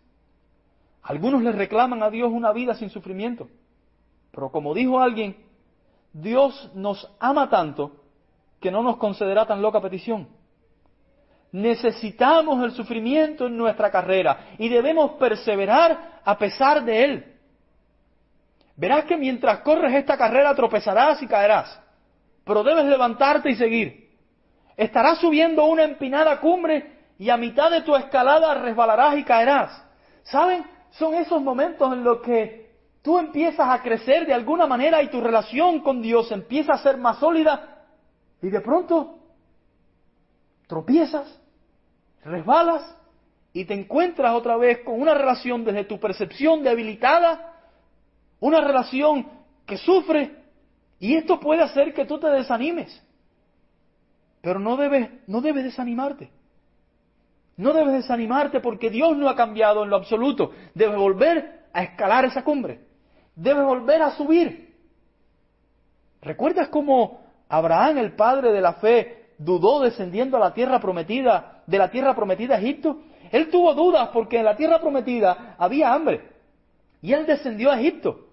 Algunos 1.02 1.42
le 1.42 1.52
reclaman 1.52 2.02
a 2.02 2.10
Dios 2.10 2.30
una 2.32 2.52
vida 2.52 2.74
sin 2.74 2.90
sufrimiento. 2.90 3.48
Pero 4.32 4.50
como 4.50 4.74
dijo 4.74 4.98
alguien, 4.98 5.36
Dios 6.12 6.70
nos 6.74 7.08
ama 7.20 7.48
tanto 7.48 7.92
que 8.60 8.70
no 8.70 8.82
nos 8.82 8.96
concederá 8.96 9.46
tan 9.46 9.62
loca 9.62 9.80
petición. 9.80 10.28
Necesitamos 11.52 12.64
el 12.64 12.72
sufrimiento 12.72 13.46
en 13.46 13.56
nuestra 13.58 13.90
carrera 13.90 14.54
y 14.58 14.68
debemos 14.68 15.12
perseverar 15.12 16.20
a 16.24 16.38
pesar 16.38 16.82
de 16.82 17.04
él. 17.04 17.36
Verás 18.76 19.04
que 19.04 19.18
mientras 19.18 19.60
corres 19.60 19.94
esta 19.94 20.16
carrera 20.16 20.54
tropezarás 20.54 21.22
y 21.22 21.26
caerás, 21.26 21.78
pero 22.44 22.64
debes 22.64 22.86
levantarte 22.86 23.50
y 23.50 23.56
seguir. 23.56 24.10
Estarás 24.76 25.18
subiendo 25.18 25.66
una 25.66 25.84
empinada 25.84 26.40
cumbre 26.40 27.00
y 27.18 27.28
a 27.28 27.36
mitad 27.36 27.70
de 27.70 27.82
tu 27.82 27.94
escalada 27.94 28.54
resbalarás 28.54 29.18
y 29.18 29.24
caerás. 29.24 29.84
¿Saben? 30.22 30.64
Son 30.92 31.14
esos 31.14 31.42
momentos 31.42 31.92
en 31.92 32.02
los 32.02 32.20
que 32.20 32.71
tú 33.02 33.18
empiezas 33.18 33.68
a 33.68 33.82
crecer 33.82 34.26
de 34.26 34.32
alguna 34.32 34.66
manera 34.66 35.02
y 35.02 35.08
tu 35.08 35.20
relación 35.20 35.80
con 35.80 36.00
Dios 36.00 36.30
empieza 36.32 36.72
a 36.72 36.78
ser 36.78 36.96
más 36.96 37.18
sólida 37.18 37.84
y 38.40 38.48
de 38.48 38.60
pronto 38.60 39.18
tropiezas 40.66 41.40
resbalas 42.24 42.96
y 43.52 43.64
te 43.64 43.74
encuentras 43.74 44.34
otra 44.34 44.56
vez 44.56 44.80
con 44.84 45.00
una 45.00 45.14
relación 45.14 45.64
desde 45.64 45.84
tu 45.84 46.00
percepción 46.00 46.62
debilitada, 46.62 47.54
una 48.40 48.60
relación 48.60 49.28
que 49.66 49.76
sufre, 49.76 50.42
y 50.98 51.16
esto 51.16 51.38
puede 51.40 51.62
hacer 51.62 51.92
que 51.92 52.04
tú 52.04 52.18
te 52.18 52.28
desanimes. 52.28 53.02
Pero 54.40 54.58
no 54.58 54.76
debes, 54.76 55.10
no 55.26 55.40
debes 55.40 55.64
desanimarte. 55.64 56.30
No 57.56 57.72
debes 57.72 57.92
desanimarte 57.94 58.60
porque 58.60 58.88
Dios 58.88 59.16
no 59.16 59.28
ha 59.28 59.36
cambiado 59.36 59.84
en 59.84 59.90
lo 59.90 59.96
absoluto. 59.96 60.52
Debes 60.74 60.96
volver 60.96 61.66
a 61.72 61.82
escalar 61.82 62.24
esa 62.24 62.42
cumbre. 62.42 62.80
Debes 63.42 63.64
volver 63.64 64.00
a 64.02 64.12
subir. 64.12 64.72
¿Recuerdas 66.20 66.68
cómo 66.68 67.22
Abraham, 67.48 67.98
el 67.98 68.14
padre 68.14 68.52
de 68.52 68.60
la 68.60 68.74
fe, 68.74 69.30
dudó 69.36 69.80
descendiendo 69.80 70.36
a 70.36 70.40
la 70.40 70.54
tierra 70.54 70.78
prometida, 70.78 71.64
de 71.66 71.76
la 71.76 71.90
tierra 71.90 72.14
prometida 72.14 72.54
a 72.54 72.58
Egipto? 72.60 72.98
Él 73.32 73.50
tuvo 73.50 73.74
dudas 73.74 74.10
porque 74.12 74.38
en 74.38 74.44
la 74.44 74.54
tierra 74.54 74.80
prometida 74.80 75.56
había 75.58 75.92
hambre. 75.92 76.20
Y 77.00 77.12
él 77.12 77.26
descendió 77.26 77.72
a 77.72 77.80
Egipto. 77.80 78.28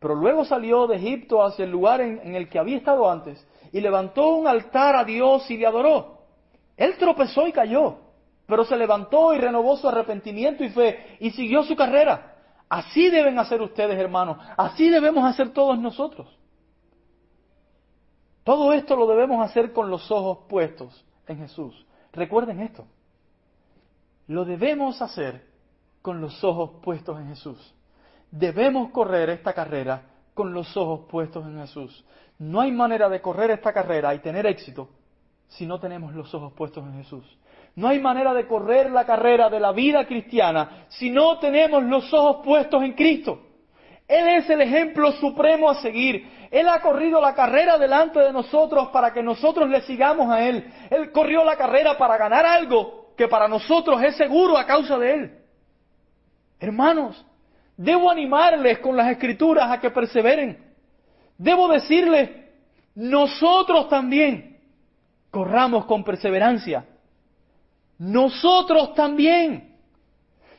Pero 0.00 0.14
luego 0.14 0.44
salió 0.44 0.86
de 0.86 0.96
Egipto 0.96 1.42
hacia 1.42 1.64
el 1.64 1.70
lugar 1.70 2.02
en, 2.02 2.20
en 2.22 2.34
el 2.34 2.50
que 2.50 2.58
había 2.58 2.76
estado 2.76 3.10
antes 3.10 3.42
y 3.72 3.80
levantó 3.80 4.36
un 4.36 4.46
altar 4.46 4.96
a 4.96 5.04
Dios 5.04 5.50
y 5.50 5.56
le 5.56 5.66
adoró. 5.66 6.18
Él 6.76 6.94
tropezó 6.98 7.46
y 7.46 7.52
cayó, 7.52 7.96
pero 8.46 8.66
se 8.66 8.76
levantó 8.76 9.32
y 9.32 9.38
renovó 9.38 9.78
su 9.78 9.88
arrepentimiento 9.88 10.62
y 10.62 10.68
fe 10.68 11.16
y 11.20 11.30
siguió 11.30 11.62
su 11.62 11.74
carrera. 11.74 12.34
Así 12.68 13.08
deben 13.10 13.38
hacer 13.38 13.62
ustedes, 13.62 13.98
hermanos. 13.98 14.38
Así 14.56 14.90
debemos 14.90 15.24
hacer 15.24 15.52
todos 15.52 15.78
nosotros. 15.78 16.28
Todo 18.44 18.72
esto 18.72 18.96
lo 18.96 19.06
debemos 19.06 19.44
hacer 19.44 19.72
con 19.72 19.90
los 19.90 20.10
ojos 20.10 20.46
puestos 20.48 21.04
en 21.26 21.38
Jesús. 21.38 21.86
Recuerden 22.12 22.60
esto. 22.60 22.86
Lo 24.26 24.44
debemos 24.44 25.00
hacer 25.02 25.46
con 26.02 26.20
los 26.20 26.42
ojos 26.44 26.80
puestos 26.82 27.18
en 27.18 27.28
Jesús. 27.28 27.74
Debemos 28.30 28.90
correr 28.90 29.30
esta 29.30 29.52
carrera 29.52 30.02
con 30.34 30.52
los 30.52 30.76
ojos 30.76 31.06
puestos 31.10 31.44
en 31.46 31.58
Jesús. 31.58 32.04
No 32.38 32.60
hay 32.60 32.70
manera 32.70 33.08
de 33.08 33.20
correr 33.20 33.50
esta 33.50 33.72
carrera 33.72 34.14
y 34.14 34.20
tener 34.20 34.46
éxito 34.46 34.88
si 35.48 35.66
no 35.66 35.80
tenemos 35.80 36.14
los 36.14 36.32
ojos 36.34 36.52
puestos 36.52 36.84
en 36.84 36.94
Jesús. 37.02 37.24
No 37.78 37.86
hay 37.86 38.00
manera 38.00 38.34
de 38.34 38.44
correr 38.44 38.90
la 38.90 39.04
carrera 39.04 39.48
de 39.48 39.60
la 39.60 39.70
vida 39.70 40.04
cristiana 40.04 40.86
si 40.88 41.10
no 41.10 41.38
tenemos 41.38 41.80
los 41.84 42.12
ojos 42.12 42.44
puestos 42.44 42.82
en 42.82 42.94
Cristo. 42.94 43.40
Él 44.08 44.26
es 44.30 44.50
el 44.50 44.62
ejemplo 44.62 45.12
supremo 45.12 45.70
a 45.70 45.76
seguir. 45.76 46.28
Él 46.50 46.68
ha 46.68 46.80
corrido 46.80 47.20
la 47.20 47.36
carrera 47.36 47.78
delante 47.78 48.18
de 48.18 48.32
nosotros 48.32 48.88
para 48.88 49.12
que 49.12 49.22
nosotros 49.22 49.68
le 49.68 49.80
sigamos 49.82 50.28
a 50.28 50.44
Él. 50.44 50.68
Él 50.90 51.12
corrió 51.12 51.44
la 51.44 51.54
carrera 51.54 51.96
para 51.96 52.16
ganar 52.16 52.44
algo 52.44 53.14
que 53.16 53.28
para 53.28 53.46
nosotros 53.46 54.02
es 54.02 54.16
seguro 54.16 54.58
a 54.58 54.66
causa 54.66 54.98
de 54.98 55.14
Él. 55.14 55.38
Hermanos, 56.58 57.24
debo 57.76 58.10
animarles 58.10 58.80
con 58.80 58.96
las 58.96 59.08
escrituras 59.08 59.70
a 59.70 59.78
que 59.78 59.90
perseveren. 59.90 60.74
Debo 61.36 61.68
decirles, 61.68 62.28
nosotros 62.96 63.88
también 63.88 64.58
corramos 65.30 65.84
con 65.84 66.02
perseverancia. 66.02 66.84
Nosotros 67.98 68.94
también. 68.94 69.76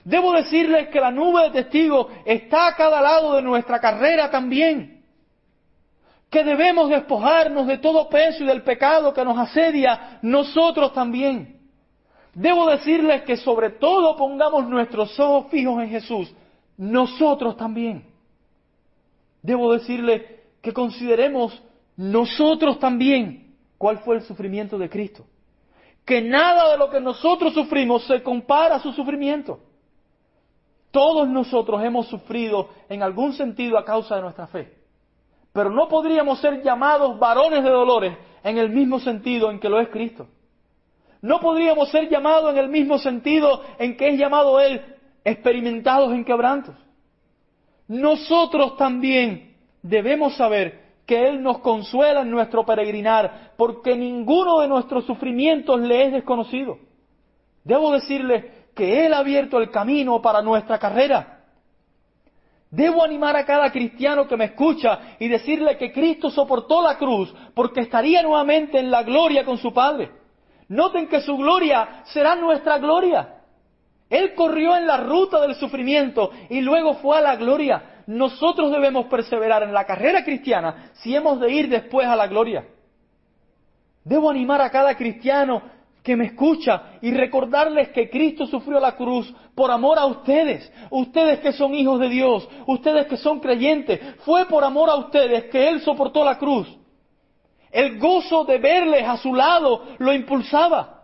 Debo 0.04 0.34
decirles 0.34 0.90
que 0.90 1.00
la 1.00 1.12
nube 1.12 1.44
de 1.44 1.64
testigos 1.64 2.08
está 2.26 2.68
a 2.68 2.76
cada 2.76 3.02
lado 3.02 3.36
de 3.36 3.42
nuestra 3.42 3.80
carrera 3.80 4.30
también. 4.30 5.04
Que 6.30 6.44
debemos 6.44 6.90
despojarnos 6.90 7.68
de 7.68 7.78
todo 7.78 8.10
peso 8.10 8.44
y 8.44 8.48
del 8.48 8.64
pecado 8.64 9.14
que 9.14 9.26
nos 9.26 9.38
asedia 9.38 10.20
nosotros 10.22 10.94
también. 10.94 11.60
Debo 12.34 12.68
decirles 12.70 13.24
que 13.24 13.38
sobre 13.38 13.72
todo 13.72 14.16
pongamos 14.16 14.68
nuestros 14.68 15.20
ojos 15.20 15.52
fijos 15.52 15.82
en 15.82 15.90
Jesús, 15.90 16.34
nosotros 16.78 17.58
también. 17.58 18.06
Debo 19.42 19.74
decirles 19.74 20.24
que 20.62 20.74
consideremos 20.74 21.62
nosotros 21.96 22.80
también 22.80 23.56
cuál 23.78 24.00
fue 24.00 24.18
el 24.18 24.22
sufrimiento 24.24 24.78
de 24.78 24.90
Cristo. 24.90 25.26
Que 26.06 26.22
nada 26.22 26.72
de 26.72 26.78
lo 26.78 26.90
que 26.90 27.00
nosotros 27.00 27.54
sufrimos 27.54 28.06
se 28.06 28.24
compara 28.24 28.76
a 28.76 28.80
su 28.80 28.92
sufrimiento. 28.94 29.60
Todos 30.92 31.28
nosotros 31.28 31.84
hemos 31.84 32.08
sufrido 32.08 32.70
en 32.90 33.04
algún 33.04 33.34
sentido 33.34 33.78
a 33.78 33.86
causa 33.86 34.16
de 34.16 34.22
nuestra 34.22 34.48
fe. 34.48 34.74
Pero 35.54 35.70
no 35.70 35.88
podríamos 35.88 36.40
ser 36.40 36.64
llamados 36.64 37.20
varones 37.20 37.64
de 37.64 37.70
dolores 37.70 38.18
en 38.44 38.58
el 38.58 38.70
mismo 38.70 39.00
sentido 39.00 39.52
en 39.52 39.60
que 39.60 39.70
lo 39.70 39.80
es 39.80 39.90
Cristo. 39.90 40.28
No 41.22 41.40
podríamos 41.40 41.90
ser 41.90 42.10
llamados 42.10 42.52
en 42.52 42.58
el 42.58 42.70
mismo 42.70 42.98
sentido 42.98 43.62
en 43.78 43.98
que 43.98 44.10
es 44.10 44.18
llamado 44.18 44.60
Él 44.60 44.82
experimentados 45.24 46.14
en 46.14 46.24
quebrantos. 46.24 46.76
Nosotros 47.88 48.78
también 48.78 49.56
debemos 49.82 50.36
saber 50.36 50.89
que 51.10 51.28
Él 51.28 51.42
nos 51.42 51.58
consuela 51.58 52.22
en 52.22 52.30
nuestro 52.30 52.64
peregrinar, 52.64 53.54
porque 53.58 53.96
ninguno 53.96 54.60
de 54.60 54.68
nuestros 54.68 55.06
sufrimientos 55.06 55.80
le 55.82 56.04
es 56.04 56.12
desconocido. 56.12 56.78
Debo 57.64 57.92
decirle 57.92 58.68
que 58.76 59.08
Él 59.08 59.14
ha 59.14 59.18
abierto 59.18 59.58
el 59.58 59.72
camino 59.72 60.22
para 60.22 60.44
nuestra 60.44 60.78
carrera. 60.78 61.46
Debo 62.70 63.04
animar 63.04 63.36
a 63.36 63.44
cada 63.44 63.72
cristiano 63.72 64.28
que 64.28 64.38
me 64.38 64.46
escucha 64.46 65.16
y 65.18 65.28
decirle 65.28 65.80
que 65.80 65.92
Cristo 65.92 66.30
soportó 66.30 66.84
la 66.84 66.96
cruz 67.00 67.34
porque 67.56 67.82
estaría 67.82 68.22
nuevamente 68.22 68.78
en 68.78 68.92
la 68.92 69.02
gloria 69.02 69.44
con 69.44 69.58
su 69.58 69.74
Padre. 69.74 70.12
Noten 70.68 71.08
que 71.08 71.22
su 71.22 71.36
gloria 71.38 72.04
será 72.04 72.36
nuestra 72.36 72.78
gloria. 72.78 73.38
Él 74.12 74.36
corrió 74.36 74.78
en 74.78 74.86
la 74.86 74.98
ruta 74.98 75.42
del 75.42 75.56
sufrimiento 75.56 76.30
y 76.52 76.62
luego 76.62 76.94
fue 76.98 77.18
a 77.18 77.22
la 77.22 77.36
gloria. 77.36 77.89
Nosotros 78.10 78.72
debemos 78.72 79.06
perseverar 79.06 79.62
en 79.62 79.72
la 79.72 79.86
carrera 79.86 80.24
cristiana 80.24 80.90
si 80.94 81.16
hemos 81.16 81.40
de 81.40 81.52
ir 81.52 81.70
después 81.70 82.08
a 82.08 82.16
la 82.16 82.26
gloria. 82.26 82.66
Debo 84.04 84.32
animar 84.32 84.62
a 84.62 84.72
cada 84.72 84.98
cristiano 84.98 85.62
que 86.02 86.16
me 86.16 86.26
escucha 86.26 86.94
y 87.04 87.12
recordarles 87.12 87.90
que 87.90 88.10
Cristo 88.10 88.48
sufrió 88.48 88.80
la 88.80 88.96
cruz 88.96 89.32
por 89.54 89.70
amor 89.70 90.00
a 90.00 90.08
ustedes, 90.08 90.74
ustedes 90.90 91.40
que 91.42 91.54
son 91.54 91.76
hijos 91.76 92.00
de 92.00 92.10
Dios, 92.10 92.50
ustedes 92.66 93.06
que 93.06 93.16
son 93.16 93.40
creyentes, 93.40 94.00
fue 94.26 94.48
por 94.48 94.64
amor 94.64 94.90
a 94.90 94.96
ustedes 94.96 95.44
que 95.52 95.70
Él 95.70 95.82
soportó 95.82 96.26
la 96.26 96.40
cruz. 96.40 96.68
El 97.70 98.00
gozo 98.00 98.44
de 98.44 98.58
verles 98.58 99.08
a 99.08 99.18
su 99.18 99.36
lado 99.36 99.86
lo 100.00 100.12
impulsaba. 100.14 101.04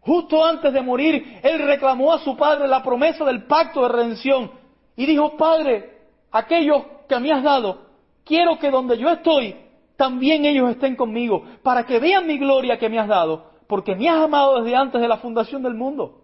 Justo 0.00 0.44
antes 0.44 0.72
de 0.72 0.82
morir, 0.82 1.38
él 1.44 1.60
reclamó 1.60 2.12
a 2.12 2.18
su 2.18 2.36
padre 2.36 2.66
la 2.66 2.82
promesa 2.82 3.24
del 3.24 3.44
pacto 3.44 3.82
de 3.82 3.90
redención 3.90 4.50
y 4.96 5.06
dijo, 5.06 5.36
Padre, 5.36 5.91
aquellos 6.32 6.82
que 7.08 7.20
me 7.20 7.30
has 7.30 7.42
dado, 7.42 7.86
quiero 8.24 8.58
que 8.58 8.70
donde 8.70 8.98
yo 8.98 9.10
estoy, 9.10 9.56
también 9.96 10.44
ellos 10.44 10.70
estén 10.70 10.96
conmigo, 10.96 11.44
para 11.62 11.84
que 11.84 12.00
vean 12.00 12.26
mi 12.26 12.38
gloria 12.38 12.78
que 12.78 12.88
me 12.88 12.98
has 12.98 13.06
dado, 13.06 13.52
porque 13.68 13.94
me 13.94 14.08
has 14.08 14.24
amado 14.24 14.60
desde 14.60 14.74
antes 14.74 15.00
de 15.00 15.08
la 15.08 15.18
fundación 15.18 15.62
del 15.62 15.74
mundo. 15.74 16.22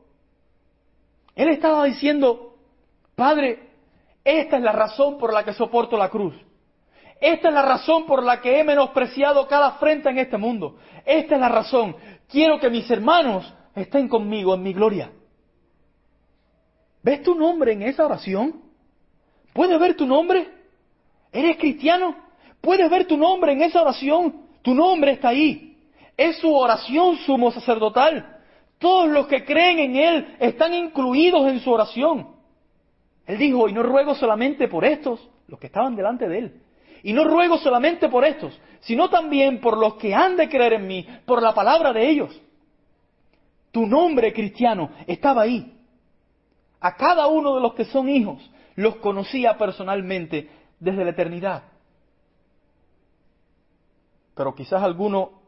Él 1.37 1.51
estaba 1.51 1.85
diciendo, 1.85 2.57
Padre, 3.15 3.69
esta 4.25 4.57
es 4.57 4.63
la 4.63 4.73
razón 4.73 5.19
por 5.19 5.33
la 5.33 5.45
que 5.45 5.53
soporto 5.53 5.97
la 5.97 6.09
cruz. 6.09 6.35
Esta 7.21 7.49
es 7.49 7.55
la 7.55 7.63
razón 7.63 8.07
por 8.07 8.23
la 8.23 8.41
que 8.41 8.59
he 8.59 8.65
menospreciado 8.65 9.47
cada 9.47 9.73
frente 9.73 10.09
en 10.09 10.19
este 10.19 10.37
mundo. 10.37 10.77
Esta 11.05 11.35
es 11.35 11.41
la 11.41 11.49
razón. 11.49 11.97
Quiero 12.29 12.61
que 12.61 12.71
mis 12.71 12.89
hermanos 12.91 13.53
estén 13.75 14.09
conmigo 14.09 14.55
en 14.55 14.63
mi 14.63 14.73
gloria. 14.73 15.11
¿Ves 17.03 17.23
tu 17.23 17.35
nombre 17.35 17.73
en 17.73 17.83
esa 17.83 18.05
oración? 18.05 18.68
¿Puedes 19.53 19.79
ver 19.79 19.97
tu 19.97 20.07
nombre? 20.07 20.49
¿Eres 21.33 21.57
cristiano? 21.57 22.17
¿Puedes 22.61 22.91
ver 22.91 23.07
tu 23.07 23.17
nombre 23.17 23.53
en 23.53 23.63
esa 23.63 23.83
oración? 23.83 24.47
Tu 24.63 24.75
nombre 24.75 25.13
está 25.13 25.29
ahí. 25.29 25.77
Es 26.17 26.39
su 26.39 26.53
oración 26.53 27.17
sumo 27.19 27.51
sacerdotal. 27.51 28.37
Todos 28.79 29.09
los 29.09 29.27
que 29.27 29.45
creen 29.45 29.79
en 29.79 29.97
Él 29.97 30.37
están 30.39 30.75
incluidos 30.75 31.49
en 31.49 31.61
su 31.61 31.71
oración. 31.71 32.29
Él 33.27 33.39
dijo, 33.39 33.69
y 33.69 33.73
no 33.73 33.83
ruego 33.83 34.15
solamente 34.15 34.69
por 34.69 34.85
estos, 34.85 35.29
los 35.49 35.59
que 35.61 35.67
estaban 35.67 35.97
delante 35.97 36.29
de 36.29 36.39
Él. 36.39 36.63
Y 37.03 37.13
no 37.13 37.25
ruego 37.25 37.59
solamente 37.59 38.09
por 38.09 38.25
estos, 38.25 38.59
sino 38.81 39.09
también 39.09 39.61
por 39.61 39.77
los 39.79 39.95
que 39.95 40.15
han 40.15 40.37
de 40.37 40.49
creer 40.49 40.75
en 40.75 40.87
mí, 40.87 41.07
por 41.25 41.43
la 41.43 41.55
palabra 41.55 41.93
de 41.93 42.09
ellos. 42.09 42.41
Tu 43.71 43.87
nombre 43.87 44.33
cristiano 44.33 44.91
estaba 45.07 45.43
ahí. 45.43 45.75
A 46.81 46.97
cada 46.97 47.27
uno 47.27 47.57
de 47.57 47.61
los 47.61 47.75
que 47.75 47.85
son 47.85 48.09
hijos 48.09 48.39
los 48.79 48.97
conocía 48.97 49.59
personalmente 49.59 50.49
desde 50.79 51.03
la 51.03 51.11
eternidad. 51.11 51.65
Pero 54.37 54.55
quizás 54.55 54.81
alguno, 54.81 55.43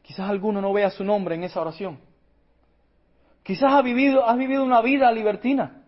quizás 0.00 0.30
alguno 0.30 0.62
no 0.62 0.72
vea 0.72 0.88
su 0.88 1.04
nombre 1.04 1.34
en 1.34 1.44
esa 1.44 1.60
oración. 1.60 2.00
Quizás 3.42 3.74
has 3.74 3.84
vivido, 3.84 4.26
has 4.26 4.38
vivido 4.38 4.64
una 4.64 4.80
vida 4.80 5.12
libertina. 5.12 5.82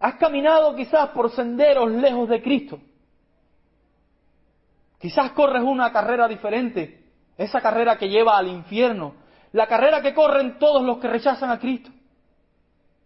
Has 0.00 0.16
caminado 0.16 0.74
quizás 0.74 1.10
por 1.10 1.30
senderos 1.30 1.88
lejos 1.92 2.28
de 2.28 2.42
Cristo. 2.42 2.80
Quizás 4.98 5.30
corres 5.30 5.62
una 5.62 5.92
carrera 5.92 6.26
diferente, 6.26 7.04
esa 7.38 7.60
carrera 7.60 7.96
que 7.96 8.08
lleva 8.08 8.36
al 8.36 8.48
infierno, 8.48 9.14
la 9.52 9.68
carrera 9.68 10.02
que 10.02 10.12
corren 10.12 10.58
todos 10.58 10.82
los 10.82 10.98
que 10.98 11.06
rechazan 11.06 11.52
a 11.52 11.60
Cristo. 11.60 11.92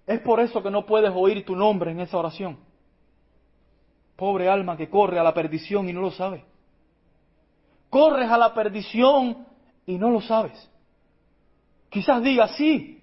Es 0.06 0.20
por 0.20 0.40
eso 0.40 0.62
que 0.62 0.70
no 0.70 0.86
puedes 0.86 1.12
oír 1.14 1.44
tu 1.44 1.54
nombre 1.54 1.90
en 1.90 2.00
esa 2.00 2.16
oración. 2.16 2.67
Pobre 4.18 4.48
alma 4.48 4.76
que 4.76 4.90
corre 4.90 5.16
a 5.20 5.22
la 5.22 5.32
perdición 5.32 5.88
y 5.88 5.92
no 5.92 6.00
lo 6.00 6.10
sabe. 6.10 6.44
Corres 7.88 8.28
a 8.28 8.36
la 8.36 8.52
perdición 8.52 9.46
y 9.86 9.96
no 9.96 10.10
lo 10.10 10.20
sabes. 10.20 10.58
Quizás 11.88 12.20
digas, 12.20 12.50
sí, 12.56 13.00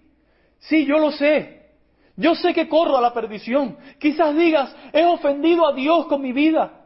sí, 0.60 0.86
yo 0.86 1.00
lo 1.00 1.12
sé. 1.12 1.72
Yo 2.18 2.36
sé 2.36 2.54
que 2.54 2.68
corro 2.68 2.98
a 2.98 3.02
la 3.02 3.14
perdición. 3.14 3.78
Quizás 3.98 4.36
digas, 4.36 4.76
he 4.92 5.06
ofendido 5.06 5.66
a 5.66 5.72
Dios 5.72 6.06
con 6.08 6.22
mi 6.22 6.34
vida. 6.34 6.82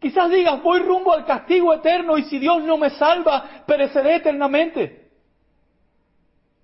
Quizás 0.00 0.28
digas, 0.28 0.60
voy 0.60 0.80
rumbo 0.80 1.12
al 1.12 1.24
castigo 1.24 1.72
eterno 1.74 2.18
y 2.18 2.24
si 2.24 2.40
Dios 2.40 2.64
no 2.64 2.76
me 2.76 2.90
salva, 2.90 3.62
pereceré 3.68 4.16
eternamente. 4.16 5.12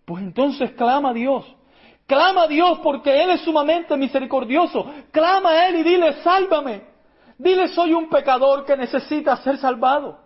Pues 0.05 0.25
entonces 0.25 0.73
clama 0.73 1.11
a 1.11 1.15
Dios. 1.15 1.47
Clama 2.13 2.43
a 2.43 2.47
Dios 2.47 2.79
porque 2.83 3.23
Él 3.23 3.31
es 3.31 3.41
sumamente 3.41 3.97
misericordioso. 3.97 4.85
Clama 5.11 5.49
a 5.49 5.69
Él 5.69 5.77
y 5.77 5.83
dile, 5.83 6.23
sálvame. 6.23 6.83
Dile, 7.39 7.69
soy 7.69 7.95
un 7.95 8.11
pecador 8.11 8.67
que 8.67 8.77
necesita 8.77 9.35
ser 9.39 9.57
salvado. 9.57 10.19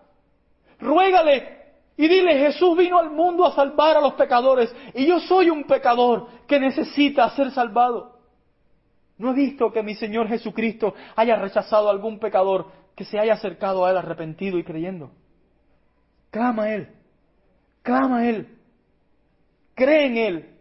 Ruégale 0.81 1.77
y 1.97 2.09
dile, 2.09 2.41
Jesús 2.41 2.77
vino 2.77 2.99
al 2.99 3.11
mundo 3.11 3.47
a 3.47 3.55
salvar 3.55 3.99
a 3.99 4.01
los 4.01 4.15
pecadores 4.15 4.75
y 4.95 5.07
yo 5.07 5.21
soy 5.21 5.49
un 5.49 5.63
pecador 5.63 6.27
que 6.49 6.59
necesita 6.59 7.31
ser 7.37 7.53
salvado. 7.53 8.19
No 9.19 9.31
he 9.31 9.35
visto 9.35 9.71
que 9.71 9.85
mi 9.85 9.95
Señor 9.95 10.27
Jesucristo 10.27 10.93
haya 11.15 11.37
rechazado 11.37 11.87
a 11.87 11.93
algún 11.93 12.19
pecador 12.19 12.67
que 12.97 13.05
se 13.05 13.17
haya 13.17 13.35
acercado 13.35 13.87
a 13.87 13.93
Él 13.93 13.97
arrepentido 13.97 14.59
y 14.59 14.65
creyendo. 14.65 15.13
Clama 16.33 16.65
a 16.65 16.75
Él, 16.75 16.89
clama 17.83 18.19
a 18.19 18.29
Él, 18.29 18.59
cree 19.77 20.07
en 20.07 20.17
Él, 20.17 20.56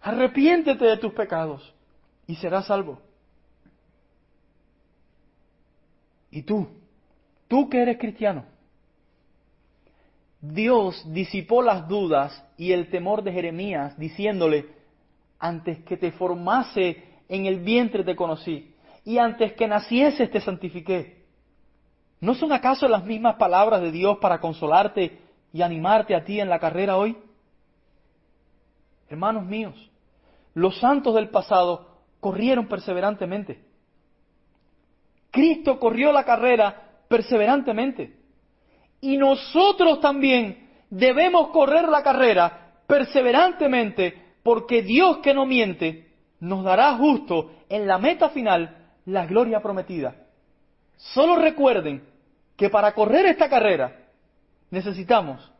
arrepiéntete 0.00 0.84
de 0.84 0.96
tus 0.96 1.12
pecados 1.12 1.74
y 2.26 2.36
serás 2.36 2.66
salvo. 2.66 3.00
Y 6.30 6.42
tú, 6.42 6.68
tú 7.48 7.68
que 7.68 7.82
eres 7.82 7.98
cristiano, 7.98 8.44
Dios 10.40 11.02
disipó 11.12 11.62
las 11.62 11.86
dudas 11.86 12.44
y 12.56 12.72
el 12.72 12.88
temor 12.88 13.22
de 13.22 13.32
Jeremías 13.32 13.98
diciéndole, 13.98 14.66
antes 15.38 15.82
que 15.84 15.96
te 15.96 16.12
formase 16.12 17.02
en 17.28 17.46
el 17.46 17.60
vientre 17.60 18.04
te 18.04 18.16
conocí 18.16 18.74
y 19.04 19.18
antes 19.18 19.52
que 19.54 19.66
nacieses 19.66 20.30
te 20.30 20.40
santifiqué. 20.40 21.24
¿No 22.20 22.34
son 22.34 22.52
acaso 22.52 22.86
las 22.86 23.04
mismas 23.04 23.36
palabras 23.36 23.80
de 23.80 23.90
Dios 23.90 24.18
para 24.18 24.40
consolarte 24.40 25.18
y 25.52 25.62
animarte 25.62 26.14
a 26.14 26.24
ti 26.24 26.38
en 26.38 26.48
la 26.48 26.58
carrera 26.58 26.96
hoy? 26.96 27.16
Hermanos 29.08 29.44
míos, 29.44 29.89
los 30.54 30.78
santos 30.78 31.14
del 31.14 31.30
pasado 31.30 31.86
corrieron 32.20 32.66
perseverantemente. 32.68 33.64
Cristo 35.30 35.78
corrió 35.78 36.12
la 36.12 36.24
carrera 36.24 37.02
perseverantemente. 37.08 38.16
Y 39.00 39.16
nosotros 39.16 40.00
también 40.00 40.68
debemos 40.90 41.48
correr 41.48 41.88
la 41.88 42.02
carrera 42.02 42.72
perseverantemente 42.86 44.34
porque 44.42 44.82
Dios 44.82 45.18
que 45.18 45.32
no 45.32 45.46
miente 45.46 46.10
nos 46.40 46.64
dará 46.64 46.96
justo 46.96 47.52
en 47.68 47.86
la 47.86 47.98
meta 47.98 48.30
final 48.30 48.88
la 49.06 49.26
gloria 49.26 49.60
prometida. 49.60 50.16
Solo 50.96 51.36
recuerden 51.36 52.04
que 52.56 52.68
para 52.68 52.92
correr 52.92 53.26
esta 53.26 53.48
carrera 53.48 54.08
necesitamos 54.70 55.50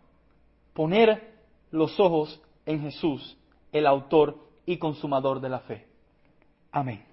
poner 0.74 1.34
los 1.70 1.98
ojos 1.98 2.40
en 2.66 2.82
Jesús, 2.82 3.38
el 3.72 3.86
autor 3.86 4.49
y 4.72 4.78
consumador 4.78 5.40
de 5.40 5.48
la 5.48 5.60
fe. 5.60 5.86
Amén. 6.70 7.04